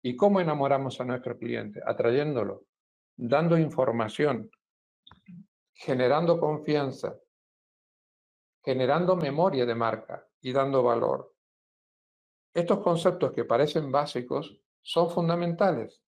¿Y 0.01 0.15
cómo 0.15 0.42
enamoramos 0.42 1.00
a 1.00 1.06
nuestro 1.06 1.38
cliente? 1.38 1.82
Atrayéndolo, 1.86 2.65
dando 3.15 3.58
información, 3.58 4.50
generando 5.74 6.39
confianza, 6.39 7.15
generando 8.63 9.15
memoria 9.15 9.65
de 9.65 9.75
marca 9.75 10.27
y 10.42 10.51
dando 10.51 10.84
valor. 10.84 11.34
Estos 12.53 12.80
conceptos 12.80 13.32
que 13.32 13.46
parecen 13.46 13.92
básicos 13.92 14.62
son 14.84 15.10
fundamentales. 15.10 16.02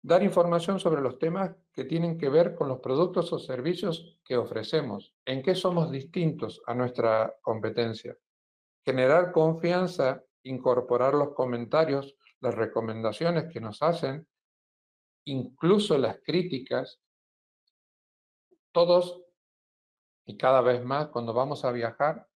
Dar 0.00 0.22
información 0.22 0.78
sobre 0.78 1.02
los 1.02 1.18
temas 1.18 1.54
que 1.72 1.84
tienen 1.84 2.16
que 2.16 2.28
ver 2.28 2.54
con 2.54 2.68
los 2.68 2.78
productos 2.78 3.32
o 3.32 3.38
servicios 3.38 4.18
que 4.24 4.36
ofrecemos, 4.36 5.14
en 5.26 5.42
qué 5.42 5.54
somos 5.54 5.90
distintos 5.90 6.62
a 6.66 6.74
nuestra 6.74 7.34
competencia. 7.42 8.16
Generar 8.84 9.32
confianza, 9.32 10.22
incorporar 10.44 11.14
los 11.14 11.34
comentarios, 11.34 12.16
las 12.40 12.54
recomendaciones 12.54 13.52
que 13.52 13.60
nos 13.60 13.82
hacen, 13.82 14.26
incluso 15.24 15.98
las 15.98 16.20
críticas, 16.22 17.00
todos 18.72 19.22
y 20.24 20.36
cada 20.36 20.60
vez 20.60 20.84
más 20.84 21.08
cuando 21.08 21.32
vamos 21.34 21.64
a 21.64 21.72
viajar 21.72 22.28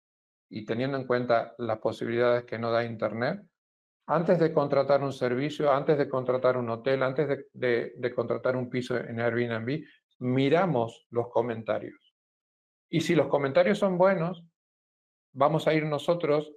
y 0.48 0.64
teniendo 0.64 0.96
en 0.96 1.06
cuenta 1.06 1.54
las 1.58 1.78
posibilidades 1.78 2.44
que 2.44 2.58
nos 2.58 2.72
da 2.72 2.84
Internet, 2.84 3.49
antes 4.10 4.38
de 4.38 4.52
contratar 4.52 5.02
un 5.02 5.12
servicio, 5.12 5.72
antes 5.72 5.96
de 5.98 6.08
contratar 6.08 6.56
un 6.56 6.68
hotel, 6.68 7.02
antes 7.02 7.46
de, 7.52 8.12
contratar 8.14 8.56
un 8.56 8.68
piso 8.68 8.96
en 8.96 9.20
Airbnb, 9.20 9.84
miramos 10.18 11.06
los 11.10 11.28
comentarios. 11.28 12.14
Y 12.88 13.00
si 13.00 13.14
los 13.14 13.28
comentarios 13.28 13.78
son 13.78 13.96
buenos, 13.96 14.44
vamos 15.32 15.66
a 15.66 15.74
ir 15.74 15.84
nosotros 15.84 16.52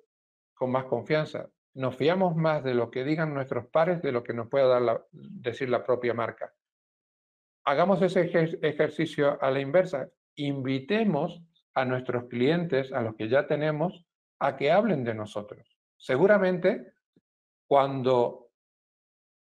con 0.53 0.71
más 0.71 0.85
confianza. 0.85 1.49
Nos 1.75 1.95
fiamos 1.95 2.35
más 2.35 2.63
de 2.63 2.73
lo 2.73 2.91
que 2.91 3.03
digan 3.03 3.33
nuestros 3.33 3.67
pares 3.67 4.01
de 4.01 4.11
lo 4.11 4.23
que 4.23 4.33
nos 4.33 4.49
pueda 4.49 4.67
dar 4.67 5.05
decir 5.11 5.69
la 5.69 5.83
propia 5.83 6.13
marca 6.13 6.53
hagamos 7.65 8.01
ese 8.01 8.29
ejercicio 8.61 9.41
a 9.41 9.51
la 9.51 9.59
inversa. 9.59 10.09
Invitemos 10.35 11.41
a 11.73 11.85
nuestros 11.85 12.25
clientes, 12.25 12.91
a 12.91 13.01
los 13.01 13.15
que 13.15 13.29
ya 13.29 13.47
tenemos, 13.47 14.05
a 14.39 14.57
que 14.57 14.71
hablen 14.71 15.03
de 15.03 15.13
nosotros. 15.13 15.77
Seguramente, 15.97 16.93
cuando 17.73 18.51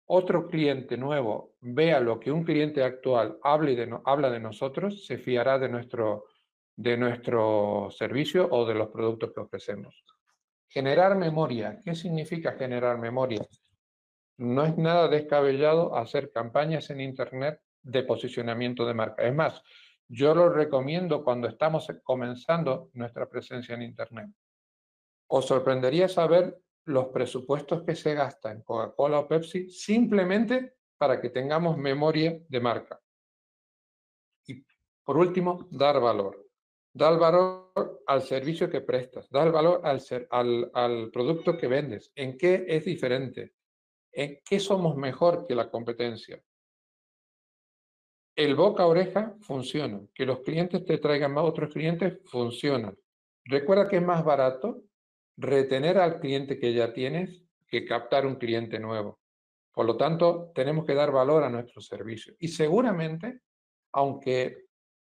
otro 0.06 0.48
cliente 0.48 0.96
nuevo 0.96 1.56
vea 1.60 2.00
lo 2.00 2.20
que 2.20 2.32
un 2.32 2.44
cliente 2.44 2.84
actual 2.84 3.40
habla 3.42 4.30
de, 4.30 4.40
nosotros, 4.40 5.08
se 5.08 5.18
fiará 5.18 5.58
de 5.58 5.68
nuestro, 5.68 6.26
de 6.76 6.98
nuestro 6.98 7.88
servicio 7.90 8.48
o 8.52 8.64
de 8.68 8.76
los 8.76 8.90
productos 8.90 9.32
que 9.34 9.40
ofrecemos. 9.40 10.06
Generar 10.68 11.18
memoria. 11.18 11.80
¿Qué 11.84 11.96
significa 11.96 12.52
generar 12.52 13.00
memoria? 13.00 13.44
No 14.38 14.66
es 14.66 14.78
nada 14.78 15.08
descabellado 15.08 15.96
hacer 15.96 16.32
campañas 16.32 16.92
en 16.92 17.02
Internet 17.02 17.60
de 17.82 18.04
posicionamiento 18.04 18.86
de 18.86 18.94
marca. 18.94 19.24
Es 19.24 19.34
más, 19.34 19.64
yo 20.08 20.36
lo 20.36 20.48
recomiendo 20.50 21.24
cuando 21.24 21.48
estamos 21.48 21.88
comenzando 22.04 22.92
nuestra 22.94 23.28
presencia 23.28 23.74
en 23.74 23.82
Internet. 23.82 24.30
Os 25.26 25.48
sorprendería 25.48 26.08
saber 26.08 26.62
los 26.86 27.08
presupuestos 27.08 27.84
que 27.84 27.96
se 27.96 28.14
gastan 28.14 28.62
Coca-Cola 28.64 29.20
o 29.20 29.28
Pepsi 29.28 29.70
simplemente 29.70 30.76
para 30.98 31.20
que 31.20 31.30
tengamos 31.30 31.78
memoria 31.78 32.40
de 32.48 32.60
marca. 32.60 33.00
Y 34.48 34.64
por 35.04 35.18
último, 35.18 35.68
dar 35.72 36.00
valor. 36.00 36.48
Dar 36.94 37.18
valor 37.18 38.02
al 38.06 38.22
servicio 38.22 38.70
que 38.70 38.82
prestas, 38.82 39.30
dar 39.30 39.52
valor 39.52 39.82
al, 39.84 40.02
al, 40.30 40.72
al 40.74 41.10
producto 41.12 41.58
que 41.58 41.68
vendes. 41.68 42.12
¿En 42.16 42.38
qué 42.38 42.66
es 42.68 42.84
diferente? 42.84 43.54
¿En 44.12 44.40
qué 44.44 44.60
somos 44.60 44.98
mejor 44.98 45.48
que 45.48 45.56
la 45.56 45.70
competencia? 45.70 46.44
El 48.36 48.56
boca 48.56 48.86
oreja 48.86 49.36
funciona. 49.42 50.02
Que 50.14 50.26
los 50.26 50.40
clientes 50.42 50.84
te 50.86 50.98
traigan 50.98 51.34
más 51.34 51.46
otros 51.46 51.72
clientes 51.72 52.20
funciona. 52.26 52.94
Recuerda 53.46 53.88
que 53.88 53.98
es 53.98 54.04
más 54.04 54.24
barato 54.24 54.84
retener 55.38 55.98
al 55.98 56.20
cliente 56.20 56.60
que 56.60 56.74
ya 56.74 56.94
tienes 56.94 57.44
que 57.68 57.86
captar 57.86 58.26
un 58.26 58.36
cliente 58.36 58.80
nuevo. 58.80 59.20
Por 59.74 59.86
lo 59.86 59.96
tanto, 59.96 60.52
tenemos 60.54 60.86
que 60.86 60.94
dar 60.94 61.12
valor 61.12 61.44
a 61.44 61.50
nuestro 61.50 61.82
servicio. 61.82 62.36
Y 62.40 62.50
seguramente, 62.50 63.42
aunque 63.94 64.66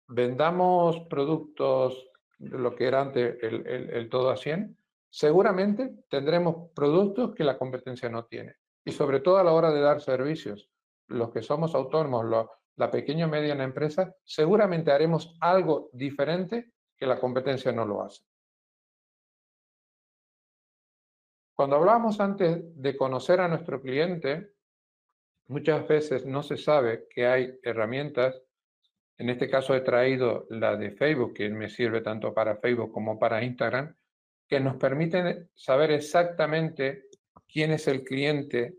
vendamos 0.09 1.01
productos 1.09 2.09
de 2.39 2.59
lo 2.59 2.75
que 2.75 2.87
era 2.87 3.01
antes 3.01 3.37
el, 3.43 4.09
todo 4.11 4.31
a 4.31 4.37
100, 4.37 4.77
seguramente 5.09 6.05
tendremos 6.09 6.71
productos 6.75 7.35
que 7.35 7.45
la 7.45 7.57
competencia 7.57 8.09
no 8.11 8.27
tiene. 8.27 8.57
Y 8.85 8.93
sobre 8.93 9.21
todo 9.21 9.39
a 9.39 9.45
la 9.45 9.53
hora 9.53 9.71
de 9.71 9.81
dar 9.81 10.01
servicios, 10.01 10.71
los 11.09 11.31
que 11.31 11.43
somos 11.43 11.75
autónomos, 11.75 12.49
la 12.77 12.91
pequeña 12.91 13.27
y 13.27 13.31
mediana 13.31 13.65
empresa, 13.65 14.15
seguramente 14.25 14.91
haremos 14.91 15.37
algo 15.41 15.89
diferente 15.93 16.73
que 16.97 17.07
la 17.07 17.19
competencia 17.19 17.73
no 17.73 17.87
lo 17.87 18.03
hace. 18.03 18.23
Cuando 21.55 21.77
hablábamos 21.77 22.21
antes 22.21 22.61
de 22.81 22.97
conocer 22.97 23.41
a 23.41 23.49
nuestro 23.49 23.81
cliente, 23.81 24.53
muchas 25.49 25.87
veces 25.87 26.25
no 26.25 26.43
se 26.43 26.57
sabe 26.57 27.07
que 27.09 27.27
hay 27.27 27.59
herramientas, 27.63 28.41
en 29.19 29.29
este 29.29 29.49
caso 29.49 29.75
he 29.75 29.83
traído 29.83 30.47
la 30.51 30.77
de 30.77 30.93
Facebook, 30.93 31.35
que 31.35 31.49
me 31.51 31.69
sirve 31.69 32.01
tanto 32.01 32.33
para 32.33 32.57
Facebook 32.57 32.93
como 32.93 33.19
para 33.19 33.43
Instagram, 33.45 33.95
que 34.49 34.61
nos 34.61 34.77
permiten 34.77 35.51
saber 35.55 35.93
exactamente 35.93 37.05
quién 37.47 37.73
es 37.73 37.87
el 37.87 38.03
cliente 38.03 38.75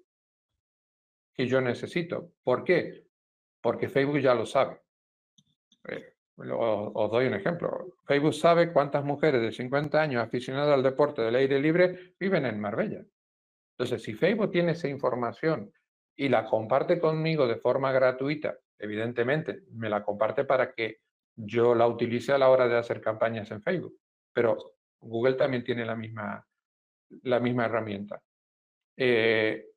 que 1.33 1.47
yo 1.47 1.61
necesito. 1.61 2.33
¿Por 2.43 2.63
qué? 2.63 3.03
porque 3.63 3.87
Facebook 3.87 4.19
ya 4.19 4.35
lo 4.35 4.45
sabe. 4.45 4.82
Os, 6.51 7.11
doy 7.11 7.27
un 7.27 7.33
ejemplo. 7.33 7.95
Facebook 8.05 8.33
sabe 8.33 8.71
cuántas 8.71 9.03
mujeres 9.03 9.41
de 9.41 9.51
50 9.51 10.01
años 10.01 10.23
aficionadas 10.23 10.73
al 10.73 10.83
deporte 10.83 11.21
del 11.21 11.35
aire 11.35 11.59
libre 11.59 12.15
viven 12.19 12.45
en 12.45 12.59
Marbella. 12.59 13.03
Entonces, 13.77 14.03
si 14.03 14.13
Facebook 14.13 14.51
tiene 14.51 14.73
esa 14.73 14.87
información 14.87 15.71
y 16.15 16.29
la 16.29 16.45
comparte 16.45 16.99
conmigo 16.99 17.47
de 17.47 17.57
forma 17.57 17.91
gratuita, 17.91 18.57
evidentemente 18.77 19.63
me 19.71 19.89
la 19.89 20.03
comparte 20.03 20.45
para 20.45 20.73
que 20.73 20.99
yo 21.35 21.73
la 21.73 21.87
utilice 21.87 22.33
a 22.33 22.37
la 22.37 22.49
hora 22.49 22.67
de 22.67 22.77
hacer 22.77 23.01
campañas 23.01 23.49
en 23.51 23.61
Facebook. 23.61 23.97
Pero 24.31 24.75
Google 24.99 25.33
también 25.33 25.63
tiene 25.63 25.85
la 25.85 25.95
misma, 25.95 26.45
la 27.23 27.39
misma 27.39 27.65
herramienta. 27.65 28.21
Eh, 28.97 29.67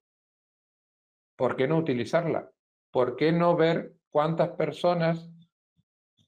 ¿Por 1.37 1.57
qué 1.57 1.67
no 1.69 1.79
utilizarla? 1.79 2.51
¿por 2.97 3.15
qué 3.15 3.31
no 3.31 3.55
ver 3.55 3.93
cuántas 4.09 4.49
personas, 4.53 5.31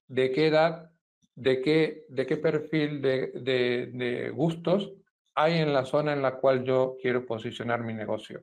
de 0.08 0.32
qué 0.32 0.48
edad, 0.48 0.90
de 1.34 1.62
qué, 1.62 2.04
de 2.08 2.26
qué 2.26 2.36
perfil 2.36 3.00
de, 3.00 4.32
gustos 4.34 4.92
hay 5.34 5.58
en 5.58 5.72
la 5.72 5.84
zona 5.84 6.12
en 6.12 6.22
la 6.22 6.36
cual 6.36 6.64
yo 6.64 6.96
quiero 7.00 7.24
posicionar 7.24 7.84
mi 7.84 7.94
negocio? 7.94 8.42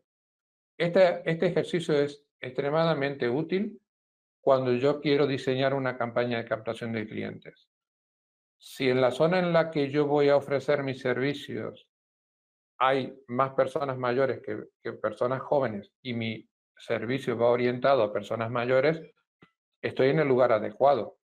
Este, 0.77 1.29
este 1.29 1.47
ejercicio 1.47 1.93
es 1.93 2.23
extremadamente 2.39 3.29
útil 3.29 3.81
cuando 4.39 4.73
yo 4.73 5.01
quiero 5.01 5.27
diseñar 5.27 5.73
una 5.73 5.97
campaña 5.97 6.37
de 6.37 6.45
captación 6.45 6.93
de 6.93 7.07
clientes. 7.07 7.67
Si 8.57 8.89
en 8.89 9.01
la 9.01 9.11
zona 9.11 9.39
en 9.39 9.51
la 9.51 9.71
que 9.71 9.89
yo 9.89 10.05
voy 10.05 10.29
a 10.29 10.37
ofrecer 10.37 10.83
mis 10.83 11.01
servicios 11.01 11.87
hay 12.77 13.17
más 13.27 13.53
personas 13.53 13.97
mayores 13.97 14.41
que, 14.41 14.65
que 14.83 14.93
personas 14.93 15.41
jóvenes 15.41 15.91
y 16.01 16.13
mi 16.13 16.47
servicio 16.77 17.37
va 17.37 17.49
orientado 17.49 18.03
a 18.03 18.13
personas 18.13 18.51
mayores, 18.51 19.01
estoy 19.81 20.09
en 20.09 20.19
el 20.19 20.27
lugar 20.27 20.51
adecuado. 20.51 21.17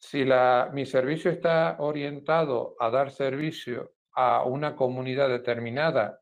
Si 0.00 0.24
mi 0.72 0.86
servicio 0.86 1.30
está 1.30 1.76
orientado 1.78 2.74
a 2.80 2.90
dar 2.90 3.10
servicio 3.10 3.92
a 4.14 4.44
una 4.44 4.74
comunidad 4.74 5.28
determinada 5.28 6.20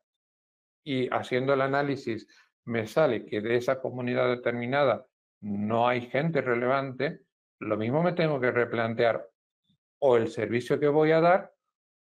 y 0.83 1.07
haciendo 1.13 1.53
el 1.53 1.61
análisis 1.61 2.27
me 2.65 2.85
sale 2.85 3.25
que 3.25 3.41
de 3.41 3.55
esa 3.55 3.81
comunidad 3.81 4.27
determinada 4.27 5.05
no 5.41 5.87
hay 5.87 6.01
gente 6.01 6.41
relevante, 6.41 7.21
lo 7.59 7.77
mismo 7.77 8.03
me 8.03 8.13
tengo 8.13 8.39
que 8.39 8.51
replantear 8.51 9.27
o 9.99 10.17
el 10.17 10.27
servicio 10.27 10.79
que 10.79 10.87
voy 10.87 11.11
a 11.11 11.21
dar 11.21 11.53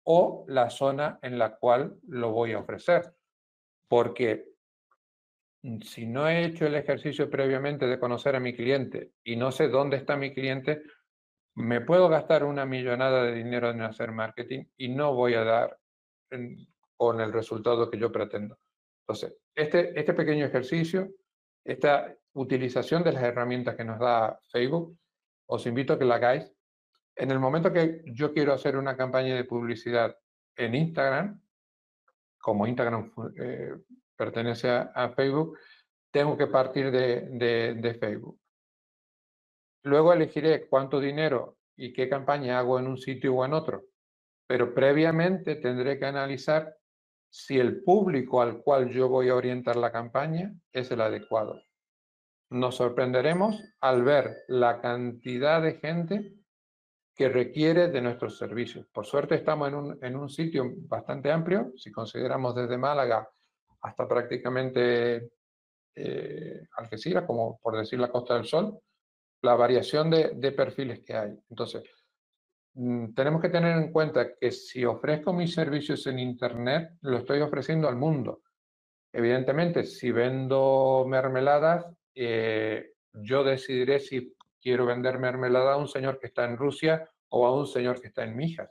o 0.04 0.44
la 0.48 0.70
zona 0.70 1.18
en 1.22 1.38
la 1.38 1.56
cual 1.56 1.96
lo 2.08 2.32
voy 2.32 2.52
a 2.52 2.58
ofrecer. 2.58 3.14
Porque 3.88 4.44
si 5.82 6.06
no 6.06 6.28
he 6.28 6.44
hecho 6.44 6.66
el 6.66 6.74
ejercicio 6.74 7.30
previamente 7.30 7.86
de 7.86 7.98
conocer 7.98 8.34
a 8.34 8.40
mi 8.40 8.54
cliente 8.54 9.12
y 9.22 9.36
no 9.36 9.52
sé 9.52 9.68
dónde 9.68 9.96
está 9.96 10.16
mi 10.16 10.34
cliente, 10.34 10.82
me 11.54 11.80
puedo 11.80 12.08
gastar 12.08 12.44
una 12.44 12.64
millonada 12.64 13.24
de 13.24 13.34
dinero 13.34 13.70
en 13.70 13.82
hacer 13.82 14.12
marketing 14.12 14.64
y 14.76 14.88
no 14.88 15.14
voy 15.14 15.34
a 15.34 15.44
dar 15.44 15.78
con 16.96 17.20
el 17.20 17.32
resultado 17.32 17.90
que 17.90 17.98
yo 17.98 18.12
pretendo. 18.12 18.58
Entonces, 19.02 19.36
este, 19.54 19.98
este 19.98 20.14
pequeño 20.14 20.46
ejercicio, 20.46 21.08
esta 21.64 22.14
utilización 22.34 23.02
de 23.02 23.12
las 23.12 23.22
herramientas 23.22 23.76
que 23.76 23.84
nos 23.84 23.98
da 23.98 24.38
Facebook, 24.50 24.96
os 25.46 25.66
invito 25.66 25.94
a 25.94 25.98
que 25.98 26.04
la 26.04 26.16
hagáis. 26.16 26.52
En 27.16 27.30
el 27.30 27.40
momento 27.40 27.72
que 27.72 28.02
yo 28.06 28.32
quiero 28.32 28.52
hacer 28.52 28.76
una 28.76 28.96
campaña 28.96 29.34
de 29.34 29.44
publicidad 29.44 30.16
en 30.56 30.74
Instagram, 30.74 31.40
como 32.38 32.66
Instagram 32.66 33.12
eh, 33.42 33.74
pertenece 34.16 34.70
a, 34.70 35.12
Facebook, 35.16 35.58
tengo 36.12 36.36
que 36.36 36.46
partir 36.46 36.90
de, 36.90 37.74
de 37.74 37.94
Facebook. 37.94 38.38
Luego 39.82 40.12
elegiré 40.12 40.66
cuánto 40.68 41.00
dinero 41.00 41.56
y 41.76 41.92
qué 41.92 42.08
campaña 42.08 42.58
hago 42.58 42.78
en 42.78 42.86
un 42.86 42.98
sitio 42.98 43.34
o 43.34 43.44
en 43.44 43.54
otro, 43.54 43.84
pero 44.46 44.74
previamente 44.74 45.56
tendré 45.56 45.98
que 45.98 46.06
analizar 46.06 46.76
si 47.30 47.58
el 47.58 47.82
público 47.82 48.42
al 48.42 48.62
cual 48.62 48.90
yo 48.90 49.08
voy 49.08 49.28
a 49.28 49.36
orientar 49.36 49.76
la 49.76 49.92
campaña 49.92 50.52
es 50.72 50.90
el 50.90 51.00
adecuado. 51.00 51.62
Nos 52.50 52.76
sorprenderemos 52.76 53.62
al 53.80 54.02
ver 54.02 54.38
la 54.48 54.80
cantidad 54.80 55.62
de 55.62 55.74
gente 55.74 56.34
que 57.14 57.28
requiere 57.28 57.88
de 57.88 58.00
nuestros 58.00 58.36
servicios. 58.38 58.86
Por 58.92 59.06
suerte 59.06 59.36
estamos 59.36 59.68
en 59.68 59.74
un, 59.74 59.98
en 60.02 60.16
un 60.16 60.28
sitio 60.28 60.64
bastante 60.88 61.30
amplio, 61.30 61.72
si 61.76 61.92
consideramos 61.92 62.54
desde 62.54 62.76
Málaga 62.76 63.28
hasta 63.82 64.08
prácticamente 64.08 65.30
eh, 65.94 66.66
Algeciras, 66.76 67.24
como 67.24 67.58
por 67.58 67.76
decir 67.76 67.98
la 67.98 68.10
Costa 68.10 68.34
del 68.34 68.46
Sol, 68.46 68.78
la 69.42 69.54
variación 69.54 70.10
de, 70.10 70.52
perfiles 70.52 71.00
que 71.00 71.14
hay. 71.14 71.38
Entonces, 71.48 71.82
Mm, 72.74 73.14
tenemos 73.14 73.42
que 73.42 73.48
tener 73.48 73.76
en 73.76 73.90
cuenta 73.90 74.34
que 74.36 74.52
si 74.52 74.84
ofrezco 74.84 75.32
mis 75.32 75.52
servicios 75.52 76.06
en 76.06 76.18
Internet, 76.18 76.92
lo 77.02 77.18
estoy 77.18 77.40
ofreciendo 77.40 77.88
al 77.88 77.96
mundo. 77.96 78.42
Evidentemente, 79.12 79.84
si 79.84 80.12
vendo 80.12 81.04
mermeladas, 81.08 81.86
eh, 82.14 82.92
yo 83.12 83.42
decidiré 83.42 83.98
si 83.98 84.34
quiero 84.60 84.86
vender 84.86 85.18
mermelada 85.18 85.74
a 85.74 85.78
un 85.78 85.88
señor 85.88 86.18
que 86.20 86.28
está 86.28 86.44
en 86.44 86.56
Rusia 86.56 87.10
o 87.30 87.46
a 87.46 87.56
un 87.56 87.66
señor 87.66 88.00
que 88.00 88.08
está 88.08 88.22
en 88.24 88.36
Mijas. 88.36 88.70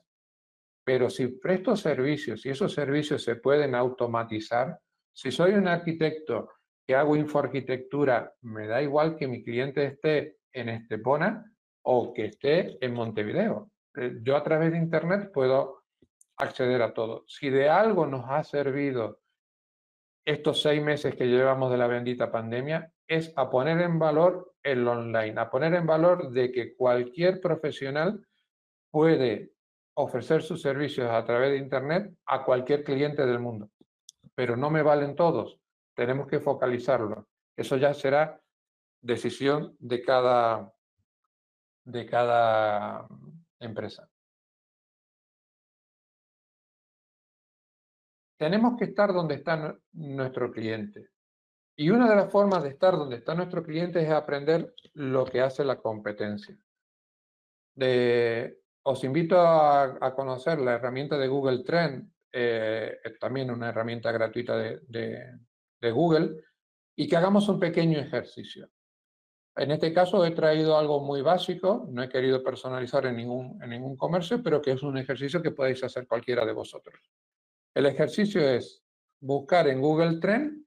Pero 0.85 1.09
si 1.09 1.27
presto 1.27 1.75
servicios 1.75 2.45
y 2.45 2.49
esos 2.49 2.73
servicios 2.73 3.23
se 3.23 3.35
pueden 3.35 3.75
automatizar, 3.75 4.79
si 5.13 5.31
soy 5.31 5.53
un 5.53 5.67
arquitecto 5.67 6.49
que 6.87 6.95
hago 6.95 7.15
infoarquitectura, 7.15 8.33
me 8.41 8.65
da 8.65 8.81
igual 8.81 9.17
que 9.17 9.27
mi 9.27 9.43
cliente 9.43 9.85
esté 9.85 10.38
en 10.53 10.69
Estepona 10.69 11.51
o 11.83 12.13
que 12.13 12.25
esté 12.25 12.83
en 12.83 12.93
Montevideo. 12.93 13.71
Eh, 13.95 14.19
yo 14.21 14.35
a 14.35 14.43
través 14.43 14.71
de 14.71 14.77
Internet 14.77 15.31
puedo 15.33 15.83
acceder 16.37 16.81
a 16.81 16.93
todo. 16.93 17.25
Si 17.27 17.49
de 17.49 17.69
algo 17.69 18.05
nos 18.05 18.25
ha 18.29 18.43
servido 18.43 19.19
estos 20.25 20.61
seis 20.61 20.81
meses 20.81 21.15
que 21.15 21.25
llevamos 21.25 21.71
de 21.71 21.77
la 21.77 21.87
bendita 21.87 22.31
pandemia, 22.31 22.91
es 23.07 23.33
a 23.35 23.49
poner 23.49 23.81
en 23.81 23.97
valor 23.97 24.53
el 24.61 24.87
online, 24.87 25.39
a 25.39 25.49
poner 25.49 25.73
en 25.73 25.87
valor 25.87 26.29
de 26.31 26.51
que 26.51 26.75
cualquier 26.75 27.41
profesional 27.41 28.25
puede 28.91 29.51
ofrecer 29.95 30.41
sus 30.43 30.61
servicios 30.61 31.09
a 31.09 31.25
través 31.25 31.51
de 31.51 31.57
Internet 31.57 32.13
a 32.25 32.43
cualquier 32.43 32.83
cliente 32.83 33.25
del 33.25 33.39
mundo. 33.39 33.69
Pero 34.35 34.55
no 34.55 34.69
me 34.69 34.83
valen 34.83 35.15
todos, 35.15 35.59
tenemos 35.95 36.27
que 36.27 36.39
focalizarlo. 36.39 37.27
Eso 37.57 37.77
ya 37.77 37.93
será 37.93 38.39
decisión 39.01 39.75
de 39.79 40.01
cada, 40.01 40.73
de 41.85 42.05
cada 42.05 43.07
empresa. 43.59 44.09
Tenemos 48.37 48.77
que 48.77 48.85
estar 48.85 49.13
donde 49.13 49.35
está 49.35 49.77
nuestro 49.93 50.51
cliente. 50.51 51.09
Y 51.75 51.89
una 51.89 52.09
de 52.09 52.15
las 52.15 52.31
formas 52.31 52.63
de 52.63 52.69
estar 52.69 52.93
donde 52.93 53.17
está 53.17 53.35
nuestro 53.35 53.63
cliente 53.63 54.01
es 54.01 54.09
aprender 54.09 54.73
lo 54.93 55.25
que 55.25 55.41
hace 55.41 55.63
la 55.63 55.77
competencia. 55.77 56.57
os 58.83 59.03
invito 59.03 59.39
a, 59.39 60.13
conocer 60.15 60.59
la 60.59 60.73
herramienta 60.73 61.17
de 61.17 61.27
Google 61.27 61.63
Trend, 61.63 62.11
eh, 62.31 62.97
también 63.19 63.51
una 63.51 63.69
herramienta 63.69 64.11
gratuita 64.11 64.57
de 64.57 65.91
Google, 65.91 66.43
y 66.95 67.07
que 67.07 67.15
hagamos 67.15 67.47
un 67.47 67.59
pequeño 67.59 67.99
ejercicio. 67.99 68.69
En 69.59 69.71
este 69.71 69.93
caso 69.93 70.25
he 70.25 70.31
traído 70.31 70.77
algo 70.77 71.01
muy 71.01 71.21
básico, 71.21 71.85
no 71.89 72.01
he 72.01 72.07
querido 72.07 72.41
personalizar 72.41 73.05
en 73.07 73.17
ningún, 73.17 73.61
en 73.61 73.69
ningún 73.69 73.97
comercio, 73.97 74.41
pero 74.41 74.61
que 74.61 74.71
es 74.71 74.83
un 74.83 74.97
ejercicio 74.97 75.41
que 75.41 75.51
podéis 75.51 75.83
hacer 75.83 76.07
cualquiera 76.07 76.45
de 76.45 76.53
vosotros. 76.53 76.97
El 77.75 77.85
ejercicio 77.85 78.41
es 78.41 78.81
buscar 79.19 79.67
en 79.67 79.81
Google 79.81 80.21
Trend 80.21 80.65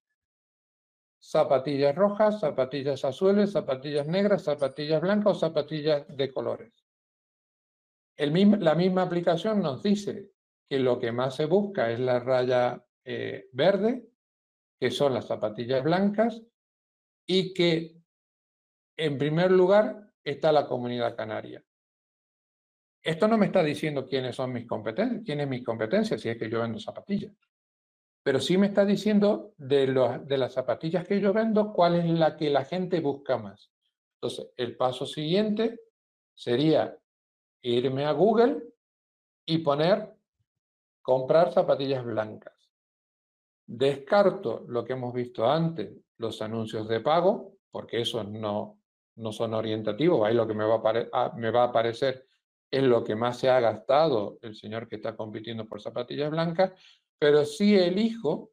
zapatillas 1.18 1.94
rojas, 1.94 2.40
zapatillas 2.40 3.02
azules, 3.06 3.52
zapatillas 3.52 4.06
negras, 4.08 4.42
zapatillas 4.42 5.00
blancas 5.00 5.36
o 5.36 5.40
zapatillas 5.40 6.04
de 6.14 6.30
colores. 6.30 6.84
la 8.18 8.74
misma 8.74 9.02
aplicación 9.02 9.62
nos 9.62 9.82
dice 9.82 10.32
que 10.68 10.78
lo 10.78 10.98
que 10.98 11.12
más 11.12 11.36
se 11.36 11.46
busca 11.46 11.90
es 11.90 11.98
la 11.98 12.20
raya 12.20 12.84
eh, 13.04 13.48
verde, 13.52 14.06
que 14.78 14.90
son 14.90 15.14
las 15.14 15.28
zapatillas 15.28 15.82
blancas, 15.82 16.42
y 17.26 17.54
que 17.54 18.01
en 18.96 19.18
primer 19.18 19.50
lugar 19.50 20.12
está 20.24 20.52
la 20.52 20.66
comunidad 20.66 21.16
canaria. 21.16 21.62
Esto 23.02 23.26
no 23.26 23.36
me 23.36 23.46
está 23.46 23.62
diciendo 23.62 24.06
quiénes 24.06 24.36
son 24.36 24.52
mis 24.52 24.66
competencias, 24.66 25.22
quién 25.24 25.40
es 25.40 25.48
mi 25.48 25.62
competencia, 25.62 26.16
si 26.16 26.28
es 26.28 26.38
que 26.38 26.48
yo 26.48 26.60
vendo 26.60 26.78
zapatillas. 26.78 27.32
Pero 28.22 28.40
sí 28.40 28.56
me 28.56 28.68
está 28.68 28.84
diciendo 28.84 29.54
de, 29.56 29.86
de 30.24 30.38
las 30.38 30.52
zapatillas 30.52 31.06
que 31.06 31.20
yo 31.20 31.32
vendo, 31.32 31.72
cuál 31.72 31.96
es 31.96 32.08
la 32.08 32.36
que 32.36 32.48
la 32.50 32.64
gente 32.64 33.00
busca 33.00 33.36
más. 33.36 33.72
Entonces, 34.14 34.52
el 34.56 34.76
paso 34.76 35.04
siguiente 35.04 35.80
sería 36.32 36.96
irme 37.62 38.04
a 38.04 38.12
Google 38.12 38.62
y 39.44 39.58
poner 39.58 40.14
comprar 41.02 41.52
zapatillas 41.52 42.04
blancas. 42.04 42.54
Descarto 43.66 44.64
lo 44.68 44.84
que 44.84 44.92
hemos 44.92 45.12
visto 45.12 45.50
antes, 45.50 45.92
los 46.18 46.40
anuncios 46.40 46.86
de 46.88 47.00
pago, 47.00 47.56
porque 47.72 48.00
eso 48.00 48.22
no, 48.22 48.81
no 49.16 49.32
son 49.32 49.54
orientativos, 49.54 50.26
ahí 50.26 50.34
lo 50.34 50.46
que 50.46 50.54
me 50.54 50.64
va, 50.64 50.76
a 50.76 51.08
ah, 51.12 51.32
me 51.36 51.50
va 51.50 51.64
aparecer 51.64 52.26
es 52.70 52.82
lo 52.82 53.04
que 53.04 53.14
más 53.14 53.38
se 53.38 53.50
ha 53.50 53.60
gastado 53.60 54.38
el 54.40 54.54
señor 54.54 54.88
que 54.88 54.96
está 54.96 55.14
compitiendo 55.14 55.68
por 55.68 55.82
zapatillas 55.82 56.30
blancas, 56.30 56.72
pero 57.18 57.44
sí 57.44 57.76
elijo 57.76 58.52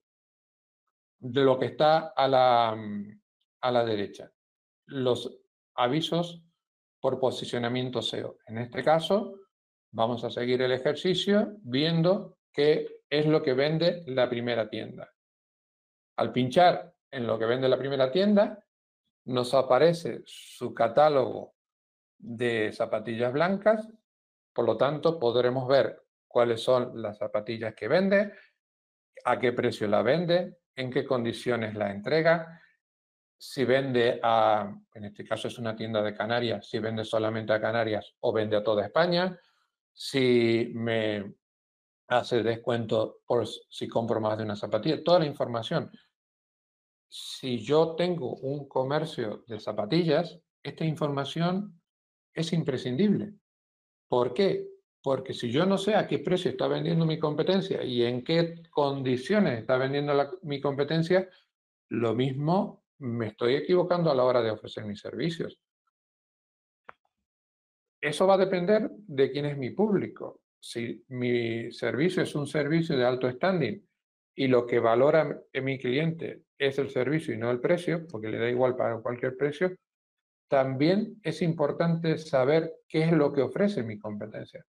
de 1.19 1.41
lo 1.41 1.57
que 1.57 1.67
está 1.67 2.09
a 2.09 2.27
la, 2.27 2.75
mm, 2.75 3.21
a 3.61 3.71
la 3.71 3.85
derecha, 3.85 4.31
los 4.87 5.39
avisos 5.75 6.43
por 6.99 7.19
posicionamiento 7.19 8.01
SEO. 8.01 8.37
En 8.47 8.57
este 8.57 8.83
caso, 8.83 9.35
vamos 9.91 10.23
a 10.23 10.29
seguir 10.29 10.61
el 10.61 10.73
ejercicio 10.73 11.55
viendo 11.61 12.37
qué 12.53 13.03
es 13.09 13.25
lo 13.25 13.41
que 13.41 13.53
vende 13.53 14.03
la 14.07 14.29
primera 14.29 14.69
tienda. 14.69 15.09
Al 16.17 16.33
pinchar 16.33 16.93
en 17.11 17.25
lo 17.25 17.39
que 17.39 17.45
vende 17.45 17.69
la 17.69 17.79
primera 17.79 18.11
tienda, 18.11 18.63
nos 19.29 19.53
aparece 19.53 20.21
su 20.25 20.73
catálogo 20.73 21.53
de 22.17 22.71
zapatillas 22.73 23.31
blancas, 23.31 23.87
por 24.53 24.65
lo 24.65 24.75
tanto 24.75 25.19
podremos 25.19 25.67
ver 25.67 26.01
cuáles 26.27 26.61
son 26.61 27.01
las 27.01 27.17
zapatillas 27.17 27.75
que 27.75 27.87
vende, 27.87 28.33
a 29.23 29.39
qué 29.39 29.53
precio 29.53 29.87
la 29.87 30.01
vende, 30.01 30.57
en 30.75 30.89
qué 30.89 31.05
condiciones 31.05 31.75
la 31.75 31.91
entrega, 31.91 32.59
si 33.37 33.63
vende 33.65 34.19
a, 34.21 34.75
en 34.95 35.05
este 35.05 35.23
caso 35.23 35.47
es 35.47 35.59
una 35.59 35.75
tienda 35.75 36.01
de 36.01 36.15
Canarias, 36.15 36.67
si 36.67 36.79
vende 36.79 37.05
solamente 37.05 37.53
a 37.53 37.61
Canarias 37.61 38.15
o 38.21 38.33
vende 38.33 38.57
a 38.57 38.63
toda 38.63 38.85
España, 38.85 39.39
si 39.93 40.71
me 40.73 41.35
hace 42.07 42.41
descuento 42.41 43.21
por 43.25 43.47
si 43.47 43.87
compro 43.87 44.19
más 44.19 44.37
de 44.37 44.43
una 44.43 44.55
zapatilla, 44.55 45.03
toda 45.03 45.19
la 45.19 45.25
información 45.25 45.91
si 47.09 47.59
yo 47.59 47.95
tengo 47.95 48.35
un 48.35 48.67
comercio 48.67 49.43
de 49.47 49.59
zapatillas, 49.59 50.39
esta 50.63 50.85
información 50.85 51.81
es 52.33 52.53
imprescindible, 52.53 53.33
¿Por 54.09 54.33
qué? 54.33 54.67
Porque 55.01 55.33
si 55.33 55.51
yo 55.51 55.65
no 55.65 55.77
sé 55.77 55.95
a 55.95 56.07
qué 56.07 56.19
precio 56.19 56.51
está 56.51 56.67
vendiendo 56.67 57.05
mi 57.05 57.19
competencia 57.19 57.83
y 57.83 58.03
en 58.03 58.23
qué 58.23 58.63
condiciones 58.71 59.59
está 59.59 59.77
vendiendo 59.77 60.13
mi 60.41 60.59
competencia, 60.59 61.29
lo 61.89 62.15
mismo 62.15 62.83
me 62.97 63.27
estoy 63.27 63.53
equivocando 63.55 64.11
a 64.11 64.15
la 64.15 64.23
hora 64.23 64.41
de 64.41 64.51
ofrecer 64.51 64.83
mis 64.83 64.99
servicios. 64.99 65.57
Eso 68.01 68.27
va 68.27 68.33
a 68.33 68.39
depender 68.39 68.89
de 68.91 69.31
quién 69.31 69.45
es 69.45 69.57
mi 69.57 69.69
público. 69.69 70.41
Si 70.59 71.05
mi 71.09 71.71
servicio 71.71 72.23
es 72.23 72.35
un 72.35 72.47
servicio 72.47 72.97
de 72.97 73.05
alto 73.05 73.29
standing 73.29 73.88
y 74.39 74.47
lo 74.47 74.65
que 74.65 74.79
valora 74.79 75.37
mi 75.61 75.77
cliente 75.77 76.43
es 76.57 76.79
el 76.79 76.89
servicio 76.89 77.33
y 77.33 77.37
no 77.37 77.51
el 77.51 77.59
precio, 77.59 78.07
porque 78.09 78.29
le 78.29 78.39
da 78.39 78.49
igual 78.49 78.73
para 78.77 78.97
cualquier 79.01 79.35
precio, 79.35 79.75
también 80.47 81.19
es 81.23 81.41
importante 81.41 82.17
saber 82.17 82.73
qué 82.87 83.03
es 83.03 83.11
lo 83.11 83.33
que 83.33 83.41
ofrece 83.41 83.83
mi 83.83 83.99
competencia. 83.99 84.65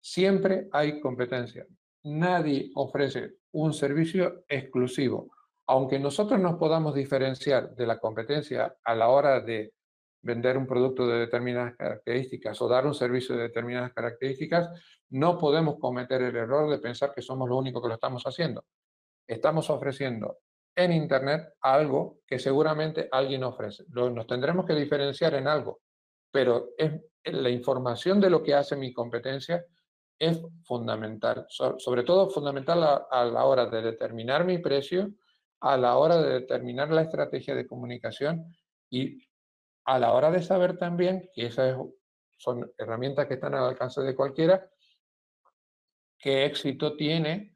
Siempre 0.00 0.66
hay 0.72 1.00
competencia. 1.00 1.64
Nadie 2.02 2.72
ofrece 2.74 3.34
un 3.52 3.72
servicio 3.72 4.42
exclusivo. 4.48 5.30
Aunque 5.68 6.00
nosotros 6.00 6.40
nos 6.40 6.56
podamos 6.56 6.92
diferenciar 6.92 7.76
de 7.76 7.86
la 7.86 8.00
competencia 8.00 8.76
a 8.82 8.94
la 8.96 9.08
hora 9.08 9.40
de 9.40 9.72
vender 10.20 10.58
un 10.58 10.66
producto 10.66 11.06
de 11.06 11.20
determinadas 11.20 11.76
características 11.76 12.60
o 12.60 12.66
dar 12.66 12.84
un 12.84 12.94
servicio 12.94 13.36
de 13.36 13.42
determinadas 13.42 13.92
características, 13.92 14.68
no 15.10 15.38
podemos 15.38 15.76
cometer 15.78 16.22
el 16.22 16.34
error 16.34 16.68
de 16.68 16.78
pensar 16.78 17.12
que 17.14 17.22
somos 17.22 17.48
lo 17.48 17.56
único 17.56 17.80
que 17.80 17.86
lo 17.86 17.94
estamos 17.94 18.24
haciendo. 18.24 18.64
Estamos 19.26 19.68
ofreciendo 19.70 20.38
en 20.74 20.92
Internet 20.92 21.54
algo 21.60 22.20
que 22.26 22.38
seguramente 22.38 23.08
alguien 23.10 23.44
ofrece. 23.44 23.84
Nos 23.88 24.26
tendremos 24.26 24.66
que 24.66 24.74
diferenciar 24.74 25.34
en 25.34 25.48
algo, 25.48 25.80
pero 26.30 26.68
es, 26.76 26.92
la 27.24 27.50
información 27.50 28.20
de 28.20 28.30
lo 28.30 28.42
que 28.42 28.54
hace 28.54 28.76
mi 28.76 28.92
competencia 28.92 29.64
es 30.18 30.40
fundamental, 30.64 31.46
sobre 31.48 32.02
todo 32.04 32.30
fundamental 32.30 33.06
a, 33.10 33.24
la 33.24 33.44
hora 33.44 33.66
de 33.66 33.82
determinar 33.82 34.44
mi 34.44 34.58
precio, 34.58 35.12
a 35.60 35.76
la 35.76 35.96
hora 35.96 36.22
de 36.22 36.40
determinar 36.40 36.90
la 36.90 37.02
estrategia 37.02 37.54
de 37.54 37.66
comunicación 37.66 38.54
y 38.90 39.18
a 39.84 39.98
la 39.98 40.12
hora 40.12 40.30
de 40.30 40.42
saber 40.42 40.78
también 40.78 41.28
que 41.34 41.46
esas 41.46 41.76
son 42.38 42.70
herramientas 42.78 43.26
que 43.26 43.34
están 43.34 43.54
al 43.54 43.64
alcance 43.64 44.00
de 44.02 44.14
cualquiera, 44.14 44.68
qué 46.18 46.44
éxito 46.44 46.96
tiene 46.96 47.55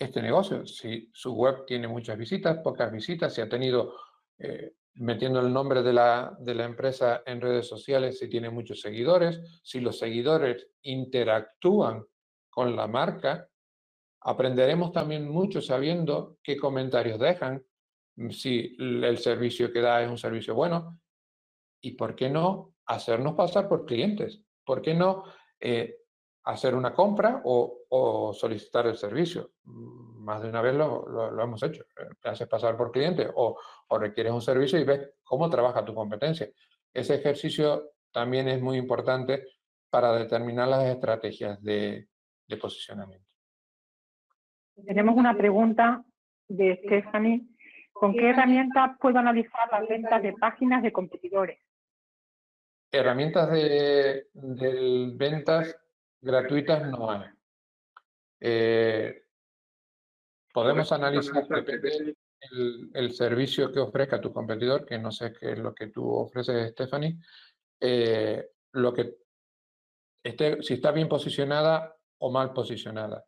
este 0.00 0.22
negocio. 0.22 0.66
Si 0.66 1.10
su 1.12 1.34
web 1.34 1.66
tiene 1.66 1.86
muchas 1.86 2.16
visitas, 2.16 2.58
pocas 2.58 2.90
visitas, 2.90 3.34
si 3.34 3.42
ha 3.42 3.48
tenido, 3.48 3.94
eh, 4.38 4.72
metiendo 4.94 5.40
el 5.40 5.52
nombre 5.52 5.82
de 5.82 5.92
la, 5.92 6.34
de 6.40 6.54
la 6.54 6.64
empresa 6.64 7.22
en 7.26 7.40
redes 7.40 7.68
sociales, 7.68 8.18
si 8.18 8.28
tiene 8.28 8.48
muchos 8.48 8.80
seguidores, 8.80 9.60
si 9.62 9.80
los 9.80 9.98
seguidores 9.98 10.68
interactúan 10.82 12.04
con 12.48 12.74
la 12.74 12.86
marca, 12.86 13.46
aprenderemos 14.22 14.90
también 14.90 15.28
mucho 15.28 15.60
sabiendo 15.60 16.38
qué 16.42 16.56
comentarios 16.56 17.18
dejan, 17.20 17.62
si 18.30 18.76
el 18.78 19.18
servicio 19.18 19.72
que 19.72 19.80
da 19.80 20.02
es 20.02 20.10
un 20.10 20.18
servicio 20.18 20.54
bueno 20.54 20.98
y 21.80 21.92
por 21.92 22.14
qué 22.14 22.28
no 22.28 22.74
hacernos 22.86 23.34
pasar 23.34 23.68
por 23.68 23.86
clientes, 23.86 24.42
por 24.64 24.82
qué 24.82 24.94
no 24.94 25.24
eh, 25.58 25.99
hacer 26.44 26.74
una 26.74 26.92
compra 26.92 27.42
o, 27.44 28.32
solicitar 28.34 28.86
el 28.86 28.96
servicio. 28.96 29.52
Mm, 29.64 30.24
más 30.24 30.42
de 30.42 30.48
una 30.48 30.62
vez 30.62 30.74
lo, 30.74 31.42
hemos 31.42 31.62
hecho. 31.62 31.82
Eh, 31.82 32.08
te 32.20 32.28
haces 32.28 32.48
pasar 32.48 32.76
por 32.76 32.90
cliente 32.90 33.28
o, 33.34 33.58
requieres 33.98 34.32
un 34.32 34.42
servicio 34.42 34.78
y 34.78 34.84
ves 34.84 35.14
cómo 35.22 35.50
trabaja 35.50 35.84
tu 35.84 35.94
competencia. 35.94 36.48
Ese 36.92 37.16
ejercicio 37.16 37.90
también 38.12 38.48
es 38.48 38.60
muy 38.60 38.76
importante 38.76 39.44
para 39.90 40.12
determinar 40.12 40.68
las 40.68 40.84
estrategias 40.84 41.60
de, 41.62 42.08
posicionamiento. 42.60 43.26
Tenemos 44.84 45.16
una 45.16 45.36
pregunta 45.36 46.02
de 46.48 46.80
Stephanie. 46.84 47.42
¿Con 47.92 48.12
qué 48.14 48.30
herramientas 48.30 48.96
puedo 48.98 49.18
analizar 49.18 49.70
las 49.70 49.86
ventas 49.86 50.22
de 50.22 50.32
páginas 50.32 50.82
de 50.82 50.92
competidores? 50.92 51.58
Herramientas 52.90 53.52
de 53.52 54.26
ventas 55.14 55.76
gratuitas 56.20 56.88
no 56.88 57.10
hay. 57.10 57.30
Eh, 58.40 59.24
podemos 60.52 60.90
analizar 60.92 61.46
el, 62.92 63.12
servicio 63.12 63.70
que 63.70 63.80
ofrezca 63.80 64.20
tu 64.20 64.32
competidor, 64.32 64.86
que 64.86 64.98
no 64.98 65.12
sé 65.12 65.32
qué 65.32 65.52
es 65.52 65.58
lo 65.58 65.74
que 65.74 65.88
tú 65.88 66.08
ofreces, 66.10 66.72
Stephanie, 66.72 67.18
eh, 67.78 68.50
lo 68.72 68.92
que 68.94 69.16
esté, 70.22 70.62
si 70.62 70.74
está 70.74 70.90
bien 70.90 71.08
posicionada 71.08 71.94
o 72.18 72.30
mal 72.30 72.52
posicionada. 72.52 73.24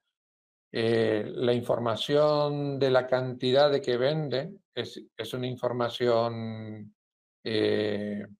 Eh, 0.75 1.31
la 1.35 1.53
información 1.53 2.79
de 2.79 2.91
la 2.91 3.07
cantidad 3.07 3.71
de 3.71 3.83
que 3.83 3.99
vende 3.99 4.55
es, 4.75 5.03
es 5.15 5.35
una 5.35 5.47
información 5.47 6.95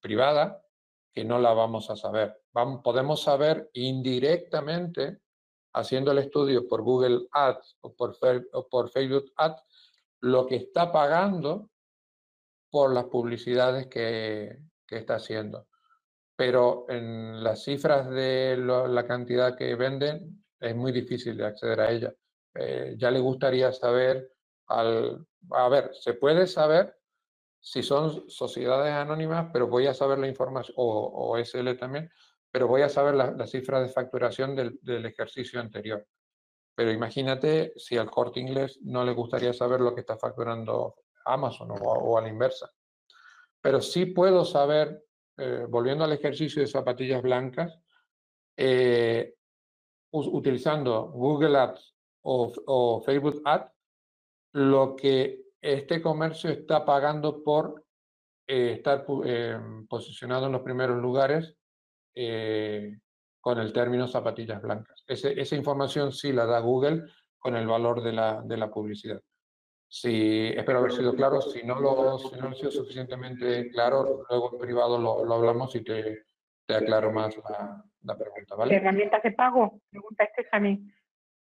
privada 0.01 0.63
que 1.13 1.25
no 1.25 1.39
la 1.39 1.53
vamos 1.53 1.91
a 1.91 1.97
saber. 1.97 2.42
Vamos, 2.53 2.83
podemos 2.83 3.23
saber 3.23 3.71
indirectamente, 3.75 5.21
haciendo 5.75 6.13
el 6.13 6.19
estudio 6.19 6.69
por 6.69 6.83
Google 6.83 7.27
Ads 7.33 7.79
o 7.81 7.95
por, 7.95 8.17
por 8.71 8.91
Facebook 8.91 9.33
Ads, 9.37 9.63
lo 10.21 10.47
que 10.47 10.57
está 10.57 10.93
pagando 10.93 11.71
por 12.71 12.93
las 12.93 13.05
publicidades 13.05 13.87
que, 13.87 14.59
que 14.87 14.97
está 14.97 15.17
haciendo. 15.17 15.69
Pero 16.37 16.87
en 16.89 17.43
las 17.43 17.65
cifras 17.65 18.09
de 18.11 18.57
la 18.57 19.07
cantidad 19.07 19.57
que 19.57 19.75
venden 19.75 20.45
es 20.61 20.77
muy 20.77 20.93
difícil 20.93 21.37
de 21.37 21.47
acceder 21.47 21.81
a 21.81 21.91
ella. 21.91 22.15
Eh, 22.55 22.95
ya 22.99 23.11
le 23.11 23.21
gustaría 23.21 23.73
saber, 23.73 24.33
al, 24.67 25.27
a 25.51 25.69
ver, 25.69 25.91
se 25.95 26.15
puede 26.15 26.47
saber 26.47 26.97
si 27.61 27.83
son 27.83 28.29
sociedades 28.29 28.93
anónimas, 28.93 29.51
pero 29.53 29.69
voy 29.69 29.87
a 29.87 29.95
saber 29.95 30.19
la 30.19 30.29
información, 30.29 30.75
o, 30.77 31.37
SL 31.39 31.77
también, 31.79 32.11
pero 32.53 32.69
voy 32.69 32.83
a 32.83 32.89
saber 32.89 33.15
la, 33.15 33.47
cifra 33.47 33.81
de 33.81 33.89
facturación 33.89 34.55
del, 34.55 35.07
ejercicio 35.07 35.59
anterior. 35.59 36.07
Pero 36.75 36.93
imagínate 36.93 37.73
si 37.77 37.97
al 37.97 38.11
corte 38.11 38.41
inglés 38.41 38.79
no 38.83 39.05
le 39.05 39.13
gustaría 39.13 39.53
saber 39.53 39.81
lo 39.81 39.95
que 39.95 40.03
está 40.03 40.17
facturando 40.17 40.97
Amazon 41.25 41.71
o, 41.73 42.19
a 42.19 42.23
la 42.23 42.29
inversa. 42.29 42.71
Pero 43.61 43.81
sí 43.81 44.07
puedo 44.07 44.45
saber, 44.45 45.03
eh, 45.39 45.67
volviendo 45.69 46.05
al 46.05 46.13
ejercicio 46.13 46.63
de 46.63 46.69
zapatillas 46.69 47.23
blancas, 47.23 47.79
eh, 48.57 49.35
utilizando 50.13 51.11
Google 51.11 51.57
Ads 51.59 51.97
o, 52.23 52.53
o 52.67 53.03
Facebook 53.03 53.41
Ads, 53.45 53.73
lo 54.53 54.95
que 54.95 55.43
este 55.63 56.03
comercio 56.03 56.51
está 56.51 56.85
pagando 56.85 57.43
por 57.43 57.83
eh, 58.47 58.73
estar 58.73 59.07
eh, 59.25 59.59
posicionado 59.89 60.47
en 60.47 60.53
los 60.53 60.63
primeros 60.63 61.01
lugares 61.01 61.57
eh, 62.15 62.99
con 63.41 63.59
el 63.59 63.73
término 63.73 64.07
zapatillas 64.07 64.63
blancas. 64.63 65.05
esa 65.07 65.57
información 65.57 66.13
sí 66.13 66.33
la 66.33 66.47
da 66.47 66.61
Google 66.61 67.05
con 67.39 67.57
el 67.57 67.67
valor 67.67 68.03
de 68.03 68.13
la, 68.13 68.41
de 68.43 68.57
la 68.57 68.71
publicidad. 68.71 69.21
Sí, 69.89 70.51
espero 70.57 70.79
haber 70.79 70.93
sido 70.93 71.15
claro. 71.15 71.43
Si 71.43 71.63
no 71.65 71.79
lo, 71.79 72.19
si 72.19 72.35
no 72.37 72.51
he 72.51 72.55
sido 72.55 72.71
suficientemente 72.71 73.69
claro, 73.71 74.25
luego 74.31 74.53
en 74.53 74.59
privado 74.59 74.97
lo, 74.99 75.25
lo 75.25 75.35
hablamos 75.35 75.75
y 75.75 75.85
te, 75.85 76.25
te 76.65 76.75
aclaro 76.75 77.13
más 77.13 77.37
la, 77.37 77.85
la 78.03 78.17
pregunta. 78.17 78.55
¿vale? 78.55 78.77
¿Herramientas 78.77 79.23
de 79.23 79.33
pago? 79.33 79.81
Pregunta 79.91 80.27
Stephanie. 80.33 80.81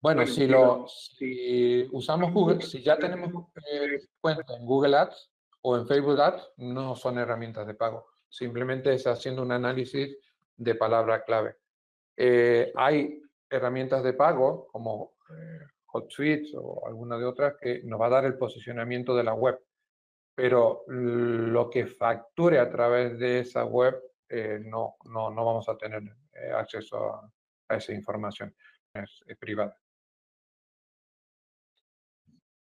Bueno, 0.02 0.26
si, 0.26 0.46
lo, 0.46 0.86
si 0.86 1.88
usamos 1.92 2.34
Google, 2.34 2.60
si 2.60 2.82
ya 2.82 2.98
tenemos 2.98 3.46
eh, 3.72 4.00
cuenta 4.20 4.54
en 4.54 4.66
Google 4.66 4.96
Ads 4.98 5.30
o 5.62 5.78
en 5.78 5.86
Facebook 5.86 6.20
Ads, 6.20 6.52
no 6.58 6.94
son 6.94 7.16
herramientas 7.16 7.66
de 7.66 7.72
pago. 7.72 8.08
Simplemente 8.28 8.92
es 8.92 9.06
haciendo 9.06 9.40
un 9.40 9.52
análisis 9.52 10.18
de 10.56 10.74
palabra 10.74 11.24
clave. 11.24 11.56
Eh, 12.16 12.72
hay 12.74 13.20
herramientas 13.50 14.02
de 14.02 14.12
pago 14.12 14.68
como 14.68 15.14
eh, 15.30 15.60
HotSuite 15.86 16.52
o 16.56 16.86
alguna 16.86 17.18
de 17.18 17.24
otras 17.24 17.54
que 17.60 17.82
nos 17.84 18.00
va 18.00 18.06
a 18.06 18.10
dar 18.10 18.24
el 18.24 18.38
posicionamiento 18.38 19.14
de 19.14 19.24
la 19.24 19.34
web. 19.34 19.58
Pero 20.36 20.82
lo 20.88 21.70
que 21.70 21.86
facture 21.86 22.58
a 22.58 22.68
través 22.68 23.18
de 23.20 23.40
esa 23.40 23.64
web, 23.64 23.94
no, 24.64 24.96
no, 25.04 25.30
no, 25.30 25.44
vamos 25.44 25.68
a 25.68 25.76
tener 25.76 26.02
acceso 26.56 27.14
a, 27.14 27.76
esa 27.76 27.92
información. 27.92 28.52
es 28.92 29.38
privada. 29.38 29.78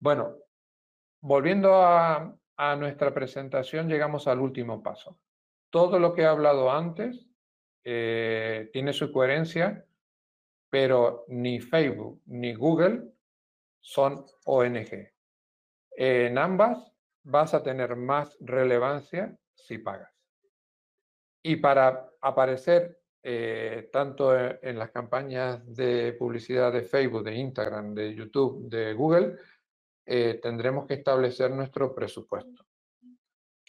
Bueno, 0.00 0.34
volviendo 1.20 1.74
a, 1.74 2.36
nuestra 2.78 3.14
presentación, 3.14 3.88
llegamos 3.88 4.26
al 4.26 4.38
último 4.38 4.82
paso. 4.82 5.18
Todo 5.70 5.98
lo 5.98 6.12
que 6.12 6.22
he 6.22 6.26
hablado 6.26 6.70
antes 6.70 7.29
eh, 7.84 8.70
tiene 8.72 8.92
su 8.92 9.12
coherencia, 9.12 9.84
pero 10.68 11.24
ni 11.28 11.60
Facebook 11.60 12.22
ni 12.26 12.54
Google 12.54 13.12
son 13.80 14.24
ONG. 14.44 15.12
En 15.92 16.38
ambas 16.38 16.92
vas 17.22 17.54
a 17.54 17.62
tener 17.62 17.96
más 17.96 18.36
relevancia 18.40 19.36
si 19.54 19.78
pagas. 19.78 20.12
Y 21.42 21.56
para 21.56 22.10
aparecer 22.20 23.00
eh, 23.22 23.88
tanto 23.92 24.34
en 24.36 24.78
las 24.78 24.90
campañas 24.90 25.62
de 25.74 26.14
publicidad 26.14 26.72
de 26.72 26.82
Facebook, 26.82 27.24
de 27.24 27.34
Instagram, 27.34 27.94
de 27.94 28.14
YouTube, 28.14 28.68
de 28.68 28.94
Google, 28.94 29.36
eh, 30.06 30.38
tendremos 30.42 30.86
que 30.86 30.94
establecer 30.94 31.50
nuestro 31.50 31.94
presupuesto. 31.94 32.64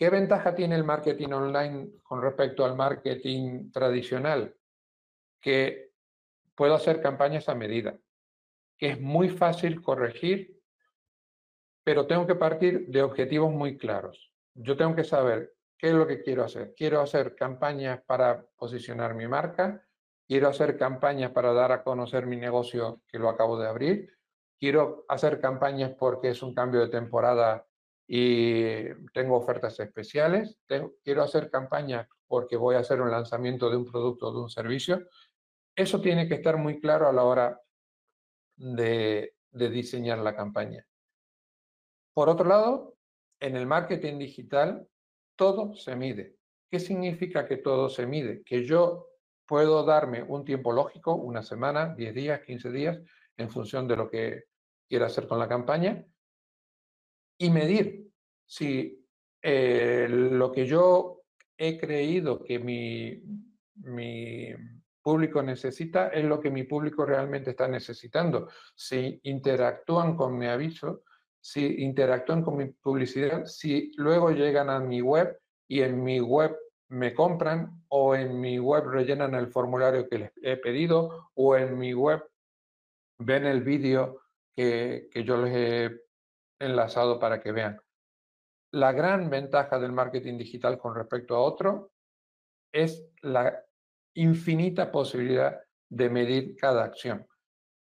¿Qué 0.01 0.09
ventaja 0.09 0.55
tiene 0.55 0.73
el 0.73 0.83
marketing 0.83 1.29
online 1.29 1.91
con 2.01 2.23
respecto 2.23 2.65
al 2.65 2.75
marketing 2.75 3.69
tradicional? 3.71 4.57
Que 5.39 5.91
puedo 6.55 6.73
hacer 6.73 7.03
campañas 7.03 7.47
a 7.49 7.53
medida, 7.53 7.99
que 8.79 8.89
es 8.89 8.99
muy 8.99 9.29
fácil 9.29 9.79
corregir, 9.79 10.59
pero 11.83 12.07
tengo 12.07 12.25
que 12.25 12.33
partir 12.33 12.87
de 12.87 13.03
objetivos 13.03 13.51
muy 13.51 13.77
claros. 13.77 14.33
Yo 14.55 14.75
tengo 14.75 14.95
que 14.95 15.03
saber 15.03 15.53
qué 15.77 15.89
es 15.89 15.93
lo 15.93 16.07
que 16.07 16.23
quiero 16.23 16.45
hacer. 16.45 16.73
Quiero 16.75 16.99
hacer 16.99 17.35
campañas 17.35 18.01
para 18.03 18.43
posicionar 18.57 19.13
mi 19.13 19.27
marca, 19.27 19.85
quiero 20.27 20.47
hacer 20.47 20.79
campañas 20.79 21.29
para 21.29 21.53
dar 21.53 21.71
a 21.71 21.83
conocer 21.83 22.25
mi 22.25 22.37
negocio 22.37 23.03
que 23.07 23.19
lo 23.19 23.29
acabo 23.29 23.59
de 23.59 23.67
abrir, 23.67 24.17
quiero 24.59 25.05
hacer 25.09 25.39
campañas 25.39 25.91
porque 25.91 26.29
es 26.29 26.41
un 26.41 26.55
cambio 26.55 26.81
de 26.81 26.89
temporada 26.89 27.67
y 28.13 28.89
tengo 29.13 29.38
ofertas 29.38 29.80
especiales, 29.80 30.60
quiero 31.02 31.24
hacer 31.24 31.50
campañas 31.50 32.10
porque 32.28 32.58
voy 32.58 32.76
a 32.76 32.80
hacer 32.80 33.00
un 33.00 33.10
lanzamiento 33.10 33.69
de 33.69 33.78
un 33.78 33.86
producto 33.86 34.28
o 34.28 34.34
de 34.34 34.41
un 34.41 34.50
servicio. 34.50 35.08
Eso 35.74 36.02
tiene 36.02 36.28
que 36.28 36.34
estar 36.34 36.58
muy 36.58 36.82
claro 36.82 37.08
a 37.08 37.13
la 37.13 37.24
hora 37.24 37.62
de, 38.58 39.36
de 39.52 39.69
diseñar 39.69 40.17
la 40.17 40.36
campaña. 40.36 40.86
Por 42.13 42.28
otro 42.28 42.50
lado, 42.50 42.97
en 43.39 43.56
el 43.56 43.65
marketing 43.65 44.19
digital, 44.19 44.86
todo 45.38 45.74
se 45.78 45.95
mide. 45.95 46.36
¿Qué 46.69 46.82
significa 46.82 47.47
que 47.47 47.56
todo 47.56 47.88
se 47.88 48.06
mide? 48.06 48.43
Que 48.43 48.65
yo 48.65 49.08
puedo 49.47 49.86
darme 49.86 50.21
un 50.21 50.43
tiempo 50.43 50.74
lógico, 50.74 51.15
una 51.15 51.43
semana, 51.43 51.95
10 51.95 52.13
días, 52.13 52.41
15 52.41 52.71
días, 52.71 53.00
en 53.38 53.50
función 53.50 53.88
de 53.88 53.95
lo 53.95 54.10
que 54.10 54.43
quiera 54.89 55.06
hacer 55.06 55.30
con 55.30 55.39
la 55.39 55.47
campaña, 55.47 56.06
y 57.41 57.49
medir 57.49 58.08
si 58.45 59.04
eh, 59.41 60.08
lo 60.08 60.51
que 60.51 60.67
yo 60.67 61.23
he 61.58 61.75
creído 61.80 62.43
que 62.43 62.60
mi, 62.60 63.19
mi 63.84 64.54
público 65.01 65.41
necesita 65.41 66.10
es 66.10 66.23
lo 66.23 66.39
que 66.39 66.51
mi 66.51 66.63
público 66.63 67.04
realmente 67.04 67.49
está 67.49 67.67
necesitando. 67.67 68.47
Si 68.75 69.19
interactúan 69.23 70.15
con 70.15 70.38
mi 70.38 70.45
aviso, 70.45 71.01
si 71.39 71.82
interactúan 71.82 72.43
con 72.43 72.58
mi 72.58 72.65
publicidad, 72.65 73.45
si 73.45 73.91
luego 73.97 74.30
llegan 74.30 74.69
a 74.69 74.80
mi 74.80 75.01
web 75.01 75.36
y 75.67 75.82
en 75.82 76.04
mi 76.04 76.19
web 76.19 76.56
me 76.89 77.15
compran 77.15 77.84
o 77.88 78.15
en 78.15 78.39
mi 78.39 78.60
web 78.60 78.86
rellenan 78.86 79.34
el 79.34 79.47
formulario 79.47 80.08
que 80.08 80.19
les 80.19 80.32
he 80.43 80.58
pedido 80.58 81.32
o 81.34 81.56
en 81.56 81.75
mi 81.75 81.95
web 81.95 82.21
ven 83.17 83.47
el 83.47 83.63
vídeo 83.63 84.21
que, 84.56 85.08
que 85.12 85.23
yo 85.23 85.41
les 85.41 85.56
he 85.56 86.11
enlazado 86.62 87.19
para 87.19 87.39
que 87.39 87.52
vean. 87.52 87.82
La 88.71 88.91
gran 88.93 89.30
ventaja 89.30 89.80
del 89.80 89.91
marketing 89.91 90.38
digital 90.38 90.78
con 90.78 90.95
respecto 90.95 91.36
a 91.36 91.41
otro 91.41 91.91
es 92.71 93.06
la 93.21 93.63
infinita 94.13 94.91
posibilidad 94.91 95.60
de 95.89 96.10
medir 96.10 96.56
cada 96.56 96.84
acción. 96.84 97.28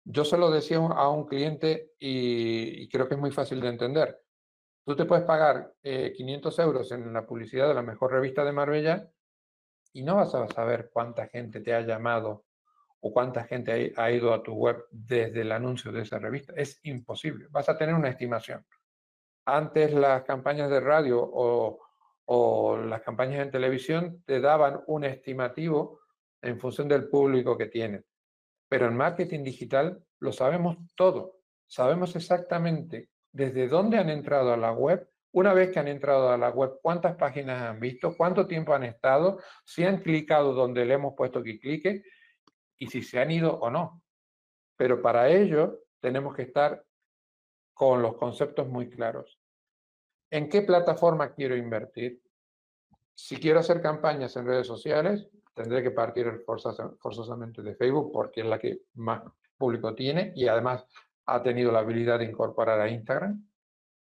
Yo 0.04 0.24
se 0.24 0.38
lo 0.38 0.52
decía 0.52 0.78
a 0.78 1.10
un 1.10 1.26
cliente 1.26 1.94
y, 1.98 2.88
creo 2.90 3.08
que 3.08 3.16
es 3.16 3.20
muy 3.20 3.32
fácil 3.32 3.60
de 3.60 3.70
entender. 3.70 4.22
Tú 4.86 4.96
te 4.96 5.06
puedes 5.06 5.26
pagar 5.26 5.74
500 5.82 6.60
eh, 6.60 6.62
euros 6.62 6.92
en 6.92 7.12
la 7.12 7.26
publicidad 7.26 7.68
de 7.68 7.74
la 7.74 7.82
mejor 7.82 8.12
revista 8.12 8.46
de 8.46 8.52
Marbella 8.52 9.10
y 9.94 10.04
no 10.04 10.18
vas 10.18 10.36
a 10.36 10.48
saber 10.48 10.92
cuánta 10.94 11.28
gente 11.28 11.62
te 11.62 11.74
ha 11.74 11.82
llamado 11.82 12.46
o 13.08 13.14
cuánta 13.14 13.44
gente 13.44 13.94
ha 13.96 14.12
ido 14.12 14.34
a 14.34 14.42
tu 14.42 14.54
web 14.54 14.84
desde 14.90 15.42
el 15.42 15.52
anuncio 15.52 15.92
de 15.92 16.02
esa 16.02 16.18
revista. 16.18 16.54
Es 16.58 16.80
imposible. 16.82 17.46
Vas 17.52 17.70
a 17.70 17.78
tener 17.78 17.94
una 17.94 18.10
estimación. 18.10 18.66
Antes 19.46 19.94
las 19.94 20.24
campañas 20.24 20.72
de 20.72 20.80
radio 20.80 21.20
o, 21.22 22.78
las 22.78 23.02
campañas 23.04 23.42
en 23.42 23.52
televisión 23.52 24.24
te 24.26 24.42
daban 24.42 24.82
un 24.88 25.04
estimativo 25.04 26.00
en 26.42 26.60
función 26.60 26.88
del 26.88 27.08
público 27.08 27.56
que 27.56 27.68
tienen. 27.68 28.04
Pero 28.68 28.88
en 28.88 28.98
marketing 28.98 29.44
digital 29.44 30.04
lo 30.20 30.32
sabemos 30.32 30.76
todo. 30.96 31.42
Sabemos 31.68 32.16
exactamente 32.16 33.12
desde 33.32 33.68
dónde 33.68 34.00
han 34.00 34.10
entrado 34.10 34.52
a 34.52 34.58
la 34.58 34.72
web, 34.72 35.08
una 35.32 35.54
vez 35.54 35.70
que 35.70 35.78
han 35.78 35.90
entrado 35.90 36.32
a 36.32 36.40
la 36.40 36.50
web, 36.50 36.80
cuántas 36.82 37.16
páginas 37.18 37.62
han 37.62 37.80
visto, 37.80 38.18
cuánto 38.18 38.48
tiempo 38.48 38.74
han 38.74 38.84
estado, 38.84 39.40
si 39.64 39.84
han 39.84 40.02
clicado 40.02 40.54
donde 40.54 40.86
le 40.86 40.96
hemos 40.96 41.14
puesto 41.16 41.44
que 41.44 41.60
clique 41.60 42.02
y 42.78 42.88
si 42.88 43.02
se 43.02 43.20
han 43.20 43.32
ido 43.32 43.58
o 43.60 43.70
no. 43.70 44.02
Pero 44.78 45.02
para 45.02 45.30
ello 45.30 45.82
tenemos 46.00 46.36
que 46.36 46.44
estar 46.44 46.84
con 47.74 48.02
los 48.02 48.16
conceptos 48.18 48.68
muy 48.68 48.90
claros. 48.90 49.40
¿En 50.32 50.50
qué 50.50 50.62
plataforma 50.62 51.34
quiero 51.34 51.56
invertir? 51.56 52.22
Si 53.14 53.38
quiero 53.38 53.60
hacer 53.60 53.82
campañas 53.82 54.36
en 54.36 54.46
redes 54.46 54.68
sociales, 54.68 55.30
tendré 55.54 55.82
que 55.82 55.92
partir 55.92 56.44
forzosamente 56.46 57.62
de 57.62 57.76
Facebook 57.76 58.12
porque 58.12 58.42
es 58.42 58.48
la 58.48 58.60
que 58.60 58.82
más 58.96 59.24
público 59.58 59.96
tiene 59.96 60.34
y 60.36 60.48
además 60.48 60.86
ha 61.28 61.42
tenido 61.42 61.72
la 61.72 61.80
habilidad 61.80 62.20
de 62.20 62.26
incorporar 62.26 62.80
a 62.80 62.90
Instagram. 62.90 63.48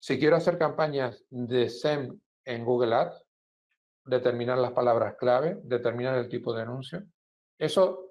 Si 0.01 0.19
quiero 0.19 0.37
hacer 0.37 0.59
campañas 0.59 1.25
de 1.31 1.69
SEM 1.69 2.19
en 2.45 2.65
Google 2.65 2.95
Ads, 2.95 3.25
determinar 4.05 4.59
las 4.59 4.73
palabras 4.73 5.17
clave, 5.17 5.59
determinar 5.63 6.19
el 6.19 6.29
tipo 6.29 6.53
de 6.55 6.63
anuncio, 6.63 7.05
eso 7.59 8.04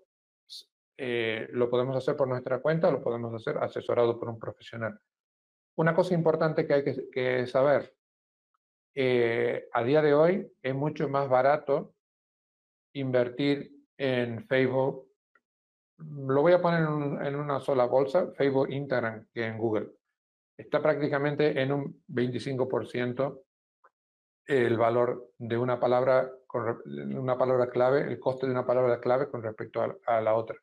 eh, 0.97 1.47
lo 1.51 1.69
podemos 1.69 1.95
hacer 1.95 2.15
por 2.15 2.27
nuestra 2.27 2.61
cuenta, 2.61 2.91
lo 2.91 3.01
podemos 3.01 3.33
hacer 3.33 3.57
asesorado 3.57 4.19
por 4.19 4.29
un 4.29 4.39
profesional. 4.39 4.99
Una 5.75 5.95
cosa 5.95 6.13
importante 6.13 6.67
que 6.67 6.73
hay 6.73 6.83
que, 7.11 7.47
saber, 7.47 7.95
eh, 8.95 9.67
a 9.73 9.83
día 9.83 10.01
de 10.01 10.13
hoy 10.13 10.51
es 10.61 10.75
mucho 10.75 11.09
más 11.09 11.27
barato 11.27 11.95
invertir 12.93 13.71
en 13.97 14.45
Facebook, 14.47 15.07
lo 15.97 16.41
voy 16.41 16.53
a 16.53 16.61
poner 16.61 16.81
en, 16.81 17.35
una 17.35 17.59
sola 17.59 17.85
bolsa, 17.85 18.31
Facebook, 18.33 18.71
Instagram, 18.71 19.27
que 19.33 19.45
en 19.45 19.57
Google. 19.57 19.89
Está 20.57 20.81
prácticamente 20.81 21.59
en 21.59 21.71
un 21.71 22.03
25% 22.07 23.41
el 24.45 24.77
valor 24.77 25.31
de 25.37 25.57
una 25.57 25.79
palabra, 25.79 26.29
una 26.53 27.37
palabra 27.37 27.69
clave, 27.69 28.01
el 28.01 28.19
coste 28.19 28.45
de 28.45 28.51
una 28.51 28.65
palabra 28.65 28.99
clave 28.99 29.29
con 29.29 29.41
respecto 29.41 29.81
a, 30.05 30.21
la 30.21 30.35
otra. 30.35 30.57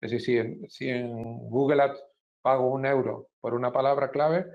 Es 0.00 0.10
decir, 0.10 0.58
si 0.68 0.88
en, 0.88 1.48
Google 1.48 1.82
Ads 1.82 2.04
pago 2.42 2.70
un 2.70 2.86
euro 2.86 3.28
por 3.40 3.54
una 3.54 3.72
palabra 3.72 4.10
clave, 4.10 4.46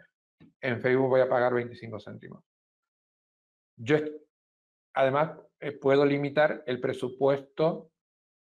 en 0.61 0.81
Facebook 0.81 1.09
voy 1.09 1.21
a 1.21 1.29
pagar 1.29 1.53
25 1.53 1.99
céntimos. 1.99 2.43
Yo, 3.77 3.97
además, 4.93 5.37
eh, 5.59 5.73
puedo 5.73 6.05
limitar 6.05 6.63
el 6.65 6.79
presupuesto, 6.79 7.91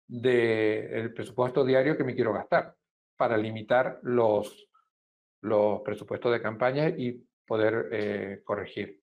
de, 0.07 1.01
el 1.01 1.15
presupuesto 1.15 1.65
diario 1.65 1.97
que 1.97 2.05
me 2.05 2.15
quiero 2.15 2.33
gastar 2.33 2.75
para 3.17 3.37
limitar 3.37 4.01
los, 4.03 4.69
los 5.43 5.83
presupuestos 5.83 6.33
de 6.33 6.43
campaña 6.43 6.89
y 6.89 7.25
poder 7.47 7.89
eh, 7.93 8.41
corregir. 8.45 9.01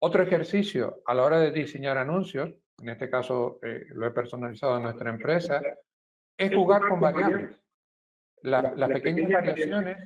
Otro 0.00 0.22
ejercicio 0.22 1.02
a 1.06 1.14
la 1.14 1.24
hora 1.24 1.40
de 1.40 1.50
diseñar 1.50 1.98
anuncios, 1.98 2.54
en 2.80 2.88
este 2.88 3.10
caso 3.10 3.58
eh, 3.62 3.86
lo 3.90 4.06
he 4.06 4.12
personalizado 4.12 4.76
en 4.76 4.84
nuestra 4.84 5.10
empresa, 5.10 5.60
es 6.38 6.54
jugar 6.54 6.88
con 6.88 7.00
variables. 7.00 7.60
las 8.42 8.90
pequeñas 8.90 9.30
variaciones 9.30 9.98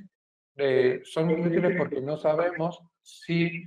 son 1.04 1.30
útiles 1.30 1.76
porque 1.78 2.00
no 2.00 2.16
sabemos 2.16 2.82
si 3.00 3.64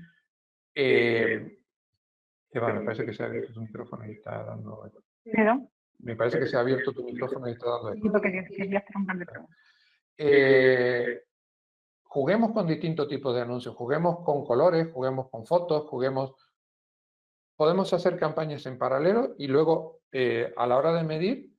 me 2.61 2.81
parece 2.83 3.05
que 3.05 3.13
se 3.13 3.23
ha 3.23 3.25
abierto 3.27 3.53
tu 3.53 3.61
micrófono 3.61 4.05
y 4.05 4.11
está 4.11 4.43
dando. 4.43 4.91
¿Perdón? 5.23 5.69
Me 5.99 6.15
parece 6.15 6.39
que 6.39 6.47
se 6.47 6.57
ha 6.57 6.61
abierto 6.61 6.93
tu 6.93 7.03
micrófono 7.03 7.47
y 7.47 7.51
está 7.51 7.69
dando. 7.69 7.93
Sí, 7.93 8.09
porque 8.09 8.45
quería 8.55 8.79
hacer 8.79 8.95
un 8.95 9.19
de 9.19 9.25
eh, 10.17 11.23
juguemos 12.03 12.51
con 12.53 12.67
distintos 12.67 13.07
tipos 13.07 13.35
de 13.35 13.41
anuncios, 13.41 13.75
juguemos 13.75 14.23
con 14.23 14.45
colores, 14.45 14.87
juguemos 14.93 15.29
con 15.29 15.45
fotos, 15.45 15.85
juguemos. 15.89 16.33
Podemos 17.57 17.93
hacer 17.93 18.17
campañas 18.17 18.65
en 18.65 18.77
paralelo 18.77 19.35
y 19.37 19.47
luego, 19.47 20.01
eh, 20.11 20.53
a 20.57 20.67
la 20.67 20.77
hora 20.77 20.93
de 20.93 21.03
medir, 21.03 21.54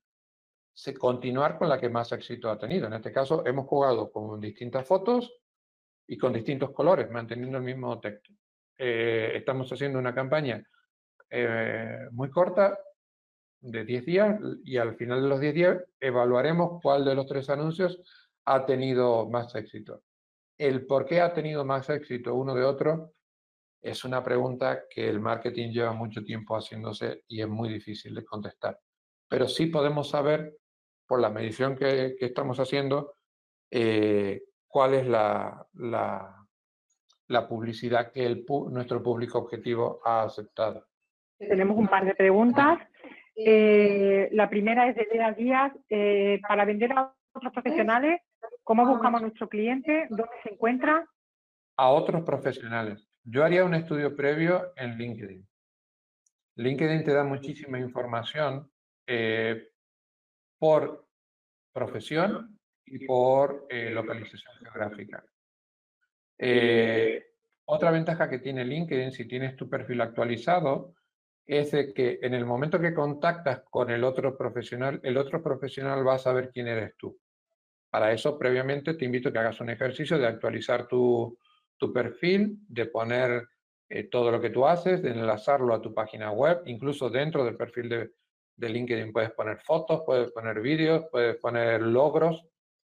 continuar 0.98 1.58
con 1.58 1.68
la 1.68 1.78
que 1.78 1.88
más 1.88 2.12
éxito 2.12 2.50
ha 2.50 2.58
tenido. 2.58 2.86
En 2.86 2.94
este 2.94 3.12
caso, 3.12 3.44
hemos 3.46 3.66
jugado 3.66 4.10
con 4.10 4.40
distintas 4.40 4.86
fotos 4.86 5.32
y 6.06 6.16
con 6.16 6.32
distintos 6.32 6.70
colores, 6.70 7.10
manteniendo 7.10 7.58
el 7.58 7.64
mismo 7.64 7.98
texto. 8.00 8.32
Eh, 8.78 9.32
estamos 9.34 9.72
haciendo 9.72 9.98
una 9.98 10.14
campaña 10.14 10.62
eh, 11.30 12.08
muy 12.12 12.30
corta, 12.30 12.78
de 13.60 13.84
10 13.84 14.04
días, 14.06 14.40
y 14.64 14.76
al 14.76 14.96
final 14.96 15.22
de 15.22 15.28
los 15.28 15.40
10 15.40 15.54
días 15.54 15.84
evaluaremos 15.98 16.80
cuál 16.82 17.04
de 17.04 17.14
los 17.14 17.26
tres 17.26 17.50
anuncios 17.50 18.00
ha 18.44 18.64
tenido 18.64 19.28
más 19.28 19.54
éxito. 19.54 20.02
El 20.56 20.86
por 20.86 21.04
qué 21.04 21.20
ha 21.20 21.32
tenido 21.32 21.64
más 21.64 21.90
éxito 21.90 22.34
uno 22.34 22.54
de 22.54 22.64
otro 22.64 23.12
es 23.82 24.04
una 24.04 24.22
pregunta 24.22 24.84
que 24.88 25.08
el 25.08 25.20
marketing 25.20 25.70
lleva 25.70 25.92
mucho 25.92 26.24
tiempo 26.24 26.56
haciéndose 26.56 27.24
y 27.28 27.40
es 27.40 27.48
muy 27.48 27.68
difícil 27.68 28.14
de 28.14 28.24
contestar. 28.24 28.78
pero 29.28 29.48
sí 29.48 29.66
podemos 29.66 30.10
saber, 30.10 30.56
por 31.06 31.20
la 31.20 31.30
medición 31.30 31.76
que, 31.76 32.16
estamos 32.20 32.58
haciendo, 32.58 33.14
eh, 33.70 34.42
cuál 34.66 34.94
es 34.94 35.06
la, 35.06 35.66
la, 35.74 37.48
publicidad 37.48 38.12
que 38.12 38.26
el, 38.26 38.44
nuestro 38.70 39.02
público 39.02 39.38
objetivo 39.38 40.00
ha 40.04 40.22
aceptado. 40.22 40.86
Tenemos 41.38 41.76
un 41.76 41.88
par 41.88 42.04
de 42.04 42.14
preguntas. 42.14 42.78
Eh, 43.34 44.28
la 44.32 44.48
primera 44.48 44.88
es 44.88 44.96
de 44.96 45.06
Lea 45.12 45.32
Díaz. 45.32 45.72
Eh, 45.88 46.40
para 46.48 46.64
vender 46.64 46.92
a 46.92 47.14
otros 47.32 47.52
profesionales, 47.52 48.20
¿cómo 48.64 48.86
buscamos 48.86 49.20
a 49.20 49.22
nuestro 49.22 49.48
cliente? 49.48 50.06
¿Dónde 50.08 50.32
se 50.42 50.54
encuentra? 50.54 51.06
A 51.76 51.90
otros 51.90 52.22
profesionales. 52.22 53.06
Yo 53.22 53.44
haría 53.44 53.64
un 53.64 53.74
estudio 53.74 54.16
previo 54.16 54.72
en 54.76 54.96
LinkedIn. 54.96 55.46
LinkedIn 56.56 57.04
te 57.04 57.12
da 57.12 57.22
muchísima 57.22 57.78
información 57.78 58.70
eh, 59.06 59.68
por 60.58 61.06
profesión 61.72 62.58
y 62.84 63.06
por 63.06 63.66
localización 63.70 64.54
geográfica. 64.60 65.24
otra 67.66 67.90
ventaja 67.90 68.28
que 68.28 68.38
tiene 68.38 68.64
LinkedIn, 68.64 69.12
si 69.12 69.26
tienes 69.26 69.56
tu 69.56 69.68
perfil 69.68 70.00
actualizado, 70.00 70.94
es 71.46 71.70
de 71.70 71.94
que 71.94 72.18
en 72.22 72.34
el 72.34 72.44
momento 72.44 72.80
que 72.80 72.92
contactas 72.92 73.62
con 73.70 73.90
el 73.90 74.02
otro 74.02 74.36
profesional, 74.36 75.00
el 75.02 75.16
otro 75.16 75.42
profesional 75.42 76.06
va 76.06 76.14
a 76.14 76.18
saber 76.18 76.50
quién 76.52 76.66
eres 76.66 76.96
tú. 76.96 77.16
Para 77.88 78.12
eso, 78.12 78.36
previamente, 78.36 78.94
te 78.94 79.04
invito 79.04 79.28
a 79.28 79.32
que 79.32 79.38
hagas 79.38 79.60
un 79.60 79.70
ejercicio 79.70 80.18
de 80.18 80.26
actualizar 80.26 80.88
tu, 80.88 81.38
perfil, 81.94 82.58
de 82.68 82.86
poner 82.86 83.48
eh, 83.88 84.04
todo 84.04 84.32
lo 84.32 84.40
que 84.40 84.50
tú 84.50 84.66
haces, 84.66 85.02
de 85.02 85.10
enlazarlo 85.10 85.72
a 85.72 85.80
tu 85.80 85.94
página 85.94 86.32
web, 86.32 86.62
incluso 86.66 87.08
dentro 87.08 87.44
del 87.44 87.56
perfil 87.56 87.88
de, 87.88 88.10
LinkedIn 88.58 89.12
puedes 89.12 89.32
poner 89.32 89.60
fotos, 89.60 90.02
puedes 90.04 90.32
poner 90.32 90.60
vídeos, 90.60 91.06
puedes 91.10 91.36
poner 91.36 91.82
logros, 91.82 92.44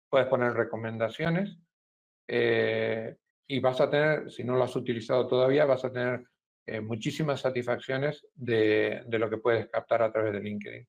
puedes 0.09 0.27
poner 0.27 0.53
recomendaciones. 0.53 1.57
Eh, 2.27 3.15
y 3.47 3.59
vas 3.59 3.79
a 3.79 3.89
tener, 3.89 4.29
si 4.31 4.43
no 4.43 4.55
lo 4.55 4.63
has 4.63 4.75
utilizado 4.75 5.27
todavía, 5.27 5.65
vas 5.65 5.85
a 5.85 5.91
tener 5.91 6.25
eh, 6.65 6.81
muchísimas 6.81 7.39
satisfacciones 7.39 8.27
de, 8.35 9.05
lo 9.07 9.29
que 9.29 9.37
puedes 9.37 9.67
captar 9.69 10.01
a 10.01 10.11
través 10.11 10.33
de 10.33 10.41
LinkedIn. 10.41 10.87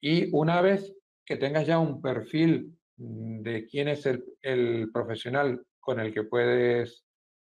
Y 0.00 0.34
una 0.34 0.62
vez 0.62 0.94
que 1.26 1.36
tengas 1.36 1.66
ya 1.66 1.78
un 1.78 2.00
perfil 2.00 2.78
de 2.96 3.66
quién 3.66 3.88
es 3.88 4.06
el, 4.06 4.90
profesional 4.92 5.62
con 5.78 6.00
el 6.00 6.12
que 6.12 6.24
puedes 6.24 7.04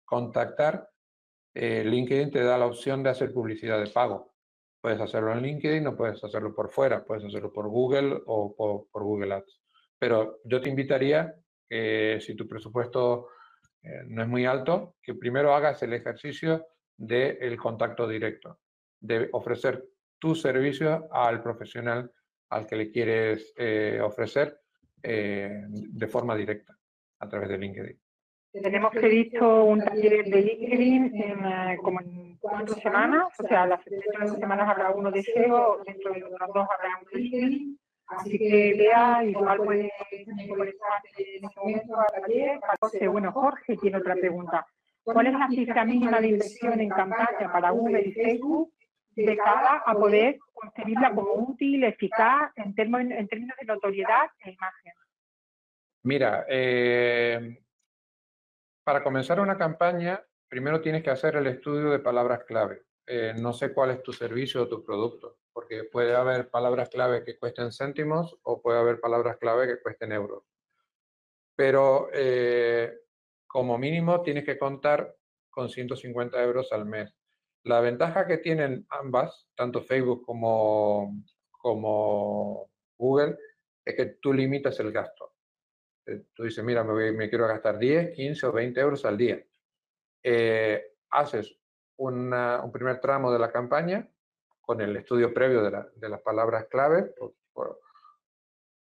contactar, 0.06 0.90
eh, 1.54 1.84
LinkedIn 1.84 2.32
te 2.32 2.44
da 2.44 2.58
la 2.58 2.68
opción 2.68 3.04
de 3.04 3.10
hacer 3.10 3.34
publicidad 3.34 3.84
de 3.84 3.90
pago. 3.90 4.31
Puedes 4.82 5.00
hacerlo 5.00 5.32
en 5.34 5.44
LinkedIn 5.44 5.86
o 5.88 5.96
puedes 5.96 6.24
hacerlo 6.24 6.56
por 6.56 6.70
fuera, 6.70 7.06
puedes 7.06 7.24
hacerlo 7.24 7.54
por 7.54 7.70
Google 7.70 8.20
o 8.26 8.56
por, 8.92 9.04
Google 9.04 9.36
Ads. 9.36 9.62
Pero 10.00 10.40
yo 10.44 10.60
te 10.60 10.70
invitaría 10.70 11.36
que 11.70 12.20
si 12.20 12.36
tu 12.36 12.48
presupuesto 12.48 13.28
eh, 13.84 14.04
no 14.08 14.24
es 14.24 14.28
muy 14.28 14.46
alto, 14.46 14.96
que 15.02 15.14
primero 15.14 15.54
hagas 15.54 15.84
el 15.84 15.94
ejercicio 15.94 16.66
del 16.98 17.58
contacto 17.58 18.08
directo, 18.08 18.60
de 19.00 19.30
ofrecer 19.32 19.84
tu 20.20 20.36
servicio 20.36 21.08
al 21.12 21.42
profesional 21.42 22.12
al 22.52 22.68
que 22.68 22.76
le 22.76 22.92
quieres 22.92 23.54
eh, 23.58 24.00
ofrecer 24.02 24.60
eh, 25.02 25.64
de 25.68 26.08
forma 26.08 26.36
directa 26.36 26.78
a 27.20 27.28
través 27.28 27.50
de 27.50 27.58
LinkedIn. 27.58 28.00
Tenemos 28.52 28.92
previsto 28.92 29.64
un 29.64 29.80
taller 29.80 30.26
de 30.26 30.42
LinkedIn 30.42 31.16
en, 31.16 31.46
eh, 31.46 31.78
como 31.82 32.02
en 32.02 32.31
cuatro 32.42 32.76
semanas, 32.76 33.28
o 33.40 33.44
sea, 33.44 33.66
las 33.68 33.82
primeras 33.84 34.36
semanas 34.38 34.68
habrá 34.68 34.92
uno 34.92 35.12
de 35.12 35.24
SEO, 35.24 35.84
dentro 35.86 36.12
de 36.12 36.24
otras 36.24 36.50
dos 36.54 36.68
habrá 36.76 36.98
un 36.98 37.06
de 37.06 37.20
LinkedIn, 37.20 37.80
así 38.08 38.38
que 38.38 38.76
vea, 38.78 39.24
igual 39.24 39.58
puede 39.58 39.92
conectarse 40.50 41.38
en 41.38 41.46
este 41.46 41.60
momento 41.60 42.00
al 42.00 42.22
taller. 42.22 42.60
Bueno, 43.10 43.32
Jorge 43.32 43.78
tiene 43.78 43.98
otra 43.98 44.16
pregunta. 44.16 44.66
¿Cuál 45.04 45.28
es 45.28 45.34
la 45.34 45.48
cifra 45.48 45.86
mínima 45.86 46.20
de 46.20 46.28
inversión 46.28 46.80
en 46.80 46.90
campaña 46.90 47.52
para 47.52 47.72
Google 47.72 48.02
y 48.02 48.12
Facebook 48.12 48.74
de 49.16 49.38
cara 49.38 49.84
a 49.86 49.94
poder 49.94 50.40
concebirla 50.54 51.14
como 51.14 51.34
útil, 51.34 51.84
eficaz 51.84 52.52
en, 52.56 52.74
en 52.78 53.28
términos 53.28 53.58
de 53.60 53.66
notoriedad 53.66 54.30
e 54.40 54.52
imagen? 54.52 54.94
Mira, 56.04 56.46
eh, 56.50 57.64
para 58.84 59.04
comenzar 59.04 59.40
una 59.40 59.58
campaña, 59.58 60.24
primero 60.52 60.82
tienes 60.82 61.02
que 61.02 61.10
hacer 61.10 61.38
el 61.38 61.48
estudio 61.48 61.90
de 61.90 62.00
palabras 62.00 62.44
clave. 62.44 62.84
Eh, 63.08 63.34
no 63.40 63.54
sé 63.54 63.74
cuál 63.74 63.92
es 63.92 64.04
tu 64.04 64.12
servicio 64.12 64.64
o 64.64 64.68
tu 64.68 64.84
producto, 64.84 65.38
porque 65.54 65.86
puede 65.86 66.14
haber 66.14 66.50
palabras 66.50 66.90
clave 66.90 67.24
que 67.24 67.40
cuesten 67.40 67.72
céntimos 67.72 68.38
o 68.44 68.62
puede 68.62 68.78
haber 68.78 69.00
palabras 69.00 69.38
clave 69.38 69.66
que 69.66 69.82
cuesten 69.82 70.12
euros. 70.12 70.44
Pero 71.56 72.10
eh, 72.14 72.94
como 73.48 73.78
mínimo 73.78 74.22
tienes 74.24 74.44
que 74.44 74.60
contar 74.60 75.16
con 75.50 75.70
150 75.70 76.44
euros 76.44 76.74
al 76.74 76.86
mes. 76.86 77.16
La 77.64 77.80
ventaja 77.80 78.28
que 78.28 78.40
tienen 78.40 78.86
ambas, 78.90 79.48
tanto 79.56 79.82
Facebook 79.82 80.26
como, 80.26 81.24
Google, 82.98 83.38
es 83.86 83.96
que 83.96 84.06
tú 84.22 84.34
limitas 84.34 84.78
el 84.82 84.92
gasto. 84.92 85.34
Eh, 86.06 86.26
tú 86.34 86.44
dices, 86.44 86.62
mira, 86.62 86.84
me, 86.84 87.30
quiero 87.30 87.48
gastar 87.48 87.80
10, 87.80 88.14
15 88.16 88.48
o 88.48 88.52
20 88.52 88.82
euros 88.82 89.06
al 89.06 89.18
día. 89.18 89.42
Eh, 90.24 90.84
haces 91.10 91.58
un 91.98 92.72
primer 92.72 93.00
tramo 93.00 93.32
de 93.32 93.40
la 93.40 93.52
campaña 93.52 94.08
con 94.62 94.82
el 94.82 94.96
estudio 94.96 95.34
previo 95.34 95.62
de, 95.62 96.10
las 96.10 96.22
palabras 96.22 96.66
clave. 96.70 97.14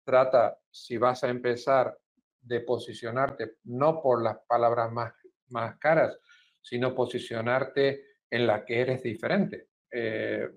trata, 0.04 0.58
si 0.70 0.98
vas 0.98 1.24
a 1.24 1.30
empezar 1.30 1.98
de 2.42 2.62
posicionarte 2.62 3.58
no 3.66 4.02
por 4.02 4.24
las 4.24 4.38
palabras 4.48 4.92
más, 4.92 5.14
más 5.50 5.78
caras, 5.78 6.18
sino 6.62 6.96
posicionarte 6.96 8.04
en 8.30 8.48
la 8.48 8.66
que 8.66 8.82
eres 8.82 9.04
diferente. 9.04 9.68
Eh, 9.92 10.50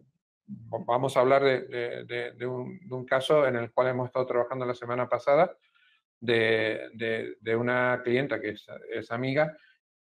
vamos 0.47 1.17
a 1.17 1.21
hablar 1.21 1.43
de, 1.43 2.47
un, 2.47 3.07
caso 3.07 3.47
en 3.47 3.57
el 3.57 3.73
cual 3.73 3.89
hemos 3.89 4.07
estado 4.07 4.27
trabajando 4.27 4.65
la 4.65 4.75
semana 4.75 5.09
pasada 5.09 5.57
de, 6.21 7.37
una 7.57 8.01
clienta 8.03 8.41
que 8.41 8.55
es, 8.91 9.11
amiga 9.11 9.57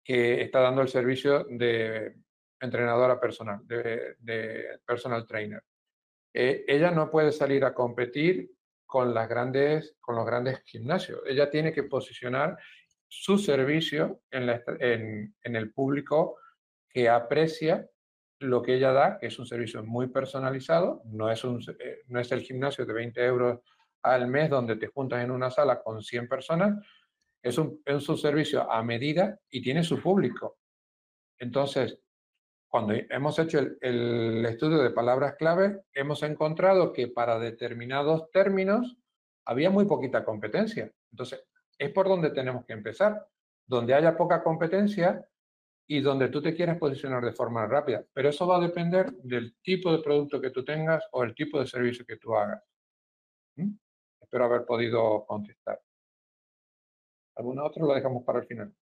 que 0.05 0.43
está 0.43 0.61
dando 0.61 0.83
el 0.83 0.89
servicio 0.89 1.45
de 1.49 2.15
entrenadora 2.61 3.19
personal, 3.19 3.61
de, 3.67 4.79
personal 4.87 5.27
trainer. 5.27 5.63
Eh, 6.33 6.65
ella 6.69 6.91
no 6.91 7.11
puede 7.11 7.33
salir 7.33 7.65
a 7.65 7.75
competir 7.75 8.51
con, 8.85 9.15
las 9.15 9.29
grandes, 9.29 9.97
con 10.01 10.17
los 10.17 10.27
grandes 10.27 10.63
gimnasios. 10.65 11.21
Ella 11.27 11.51
tiene 11.51 11.73
que 11.73 11.85
posicionar 11.85 12.59
su 13.09 13.39
servicio 13.39 14.21
en, 14.31 15.35
el 15.43 15.73
público 15.73 16.37
que 16.89 17.09
aprecia 17.09 17.89
lo 18.41 18.61
que 18.63 18.75
ella 18.75 18.93
da, 18.93 19.19
que 19.19 19.29
es 19.29 19.39
un 19.39 19.47
servicio 19.47 19.85
muy 19.85 20.09
personalizado, 20.09 21.03
no 21.07 21.31
es, 21.31 21.45
un, 21.45 21.63
eh, 21.79 22.03
no 22.09 22.21
es 22.21 22.31
el 22.33 22.43
gimnasio 22.43 22.85
de 22.85 22.93
20 22.93 23.25
euros 23.25 23.61
al 24.03 24.27
mes 24.27 24.51
donde 24.51 24.77
te 24.77 24.89
juntas 24.89 25.25
en 25.25 25.31
una 25.31 25.51
sala 25.51 25.83
con 25.83 26.03
100 26.03 26.29
personas, 26.29 26.85
es 27.45 27.59
un, 27.59 27.81
es 27.85 28.05
servicio 28.21 28.71
a 28.71 28.83
medida 28.83 29.39
y 29.51 29.61
tiene 29.61 29.85
su 29.85 30.01
público. 30.01 30.57
Entonces, 31.39 32.01
cuando 32.69 32.95
hemos 32.95 33.39
hecho 33.39 33.59
el, 33.59 34.45
estudio 34.47 34.79
de 34.79 34.91
palabras 34.91 35.35
clave, 35.37 35.83
hemos 35.93 36.23
encontrado 36.23 36.93
que 36.93 37.09
para 37.09 37.39
determinados 37.39 38.31
términos 38.31 38.97
había 39.45 39.69
muy 39.69 39.85
poquita 39.85 40.25
competencia. 40.25 40.91
Entonces, 41.13 41.45
es 41.79 41.91
por 41.93 42.09
donde 42.09 42.31
tenemos 42.31 42.65
que 42.65 42.73
empezar. 42.73 43.29
Donde 43.67 43.95
haya 43.95 44.17
poca 44.17 44.43
competencia 44.43 45.27
y 45.87 46.01
donde 46.01 46.29
tú 46.29 46.41
te 46.41 46.55
quieras 46.55 46.79
posicionar 46.79 47.23
de 47.23 47.33
forma 47.33 47.67
rápida. 47.67 48.05
Pero 48.15 48.31
eso 48.31 48.47
va 48.47 48.57
a 48.57 48.61
depender 48.61 49.13
del 49.13 49.55
tipo 49.63 49.93
de 49.93 50.03
producto 50.03 50.41
que 50.41 50.51
tú 50.51 50.65
tengas 50.65 51.05
o 51.13 51.25
el 51.25 51.35
tipo 51.35 51.61
de 51.61 51.67
servicio 51.67 52.07
que 52.07 52.17
tú 52.17 52.35
hagas. 52.35 52.63
¿Mm? 53.57 53.75
Espero 54.23 54.47
haber 54.47 54.65
podido 54.65 55.27
contestar. 55.27 55.81
¿Alguna 57.37 57.65
otra? 57.65 57.85
Lo 57.85 57.95
dejamos 57.95 58.25
para 58.25 58.41
el 58.41 58.47
final. 58.47 58.75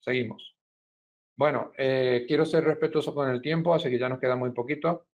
Seguimos. 0.00 0.56
Bueno, 1.36 1.72
eh, 1.76 2.24
quiero 2.26 2.44
ser 2.44 2.64
respetuoso 2.64 3.14
con 3.14 3.28
el 3.30 3.40
tiempo, 3.40 3.74
así 3.74 3.90
que 3.90 3.98
ya 3.98 4.08
nos 4.08 4.20
queda 4.20 4.36
muy 4.36 4.50
poquito. 4.52 5.06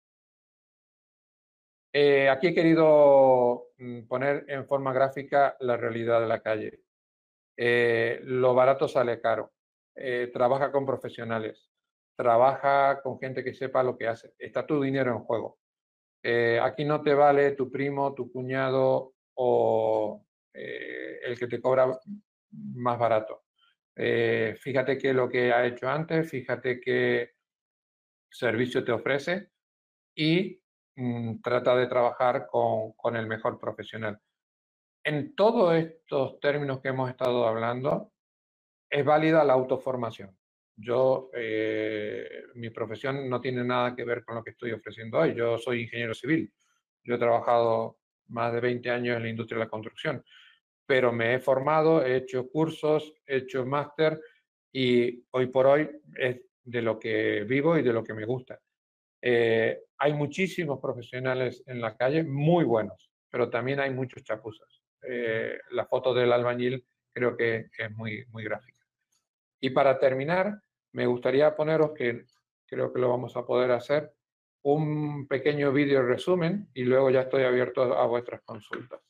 Eh, 1.93 2.29
aquí 2.29 2.47
he 2.47 2.53
querido 2.53 3.69
mm, 3.77 4.01
poner 4.07 4.45
en 4.47 4.67
forma 4.67 4.93
gráfica 4.93 5.55
la 5.59 5.77
realidad 5.77 6.21
de 6.21 6.27
la 6.27 6.41
calle. 6.41 6.81
Eh, 7.57 8.19
lo 8.23 8.53
barato 8.53 8.87
sale 8.87 9.19
caro. 9.21 9.53
trabaja 10.33 10.71
con 10.71 10.85
profesionales. 10.85 11.69
Trabaja 12.15 13.01
con 13.01 13.19
gente 13.19 13.43
que 13.43 13.53
sepa 13.53 13.83
lo 13.83 13.97
que 13.97 14.07
hace. 14.07 14.33
Está 14.37 14.65
tu 14.65 14.81
dinero 14.81 15.11
en 15.11 15.19
juego. 15.19 15.59
aquí 16.61 16.85
no 16.85 17.01
te 17.01 17.13
vale 17.13 17.51
tu 17.53 17.71
primo, 17.71 18.13
tu 18.13 18.31
cuñado 18.31 19.13
o 19.35 20.26
el 20.53 21.37
que 21.37 21.47
te 21.47 21.61
cobra 21.61 21.99
más 22.51 22.99
barato. 22.99 23.43
Eh, 23.95 24.55
fíjate 24.59 24.97
qué 24.97 25.09
es 25.09 25.15
lo 25.15 25.27
que 25.27 25.51
ha 25.51 25.65
hecho 25.65 25.87
antes, 25.87 26.29
fíjate 26.29 26.79
qué 26.79 27.31
servicio 28.29 28.83
te 28.83 28.91
ofrece 28.91 29.49
y 30.15 30.61
mm, 30.95 31.41
trata 31.41 31.75
de 31.75 31.87
trabajar 31.87 32.47
con, 32.47 32.93
con 32.93 33.15
el 33.15 33.25
mejor 33.27 33.59
profesional. 33.59 34.19
En 35.03 35.35
todos 35.35 35.75
estos 35.75 36.39
términos 36.39 36.79
que 36.81 36.89
hemos 36.89 37.09
estado 37.09 37.47
hablando, 37.47 38.13
es 38.89 39.03
válida 39.03 39.43
la 39.43 39.53
autoformación. 39.53 40.37
Yo, 40.75 41.31
eh, 41.33 42.43
mi 42.55 42.69
profesión 42.69 43.27
no 43.27 43.41
tiene 43.41 43.63
nada 43.63 43.95
que 43.95 44.03
ver 44.03 44.23
con 44.23 44.35
lo 44.35 44.43
que 44.43 44.51
estoy 44.51 44.71
ofreciendo 44.73 45.17
hoy. 45.17 45.33
Yo 45.33 45.57
soy 45.57 45.83
ingeniero 45.83 46.13
civil. 46.13 46.53
Yo 47.03 47.15
he 47.15 47.17
trabajado 47.17 47.97
más 48.29 48.53
de 48.53 48.61
20 48.61 48.89
años 48.89 49.17
en 49.17 49.23
la 49.23 49.29
industria 49.29 49.59
de 49.59 49.65
la 49.65 49.69
construcción, 49.69 50.23
pero 50.85 51.11
me 51.11 51.35
he 51.35 51.39
formado, 51.39 52.05
he 52.05 52.15
hecho 52.17 52.47
cursos, 52.49 53.13
he 53.25 53.37
hecho 53.37 53.65
máster 53.65 54.19
y 54.71 55.23
hoy 55.31 55.47
por 55.47 55.67
hoy 55.67 55.89
es 56.17 56.41
de 56.63 56.81
lo 56.81 56.99
que 56.99 57.43
vivo 57.43 57.77
y 57.77 57.83
de 57.83 57.93
lo 57.93 58.03
que 58.03 58.13
me 58.13 58.25
gusta. 58.25 58.59
Eh, 59.21 59.81
hay 59.97 60.13
muchísimos 60.13 60.79
profesionales 60.79 61.63
en 61.65 61.81
la 61.81 61.95
calle 61.95 62.23
muy 62.23 62.63
buenos, 62.63 63.11
pero 63.29 63.49
también 63.49 63.79
hay 63.79 63.91
muchos 63.91 64.23
chapuzas. 64.23 64.81
Eh, 65.01 65.57
la 65.71 65.85
foto 65.85 66.13
del 66.13 66.31
albañil 66.31 66.85
creo 67.11 67.35
que, 67.35 67.69
es 67.77 67.91
muy, 67.91 68.25
muy 68.27 68.43
gráfica. 68.43 68.85
Y 69.59 69.71
para 69.71 69.97
terminar, 69.97 70.61
me 70.91 71.07
gustaría 71.07 71.55
poneros 71.55 71.91
que 71.93 72.25
creo 72.65 72.93
que 72.93 72.99
lo 72.99 73.09
vamos 73.09 73.35
a 73.35 73.45
poder 73.45 73.71
hacer 73.71 74.13
un 74.73 75.27
pequeño 75.27 75.71
vídeo 75.71 76.03
resumen 76.03 76.67
y 76.73 76.83
luego 76.83 77.09
ya 77.09 77.21
estoy 77.21 77.43
abierto 77.43 77.83
a 77.97 78.05
vuestras 78.05 78.41
consultas. 78.41 79.06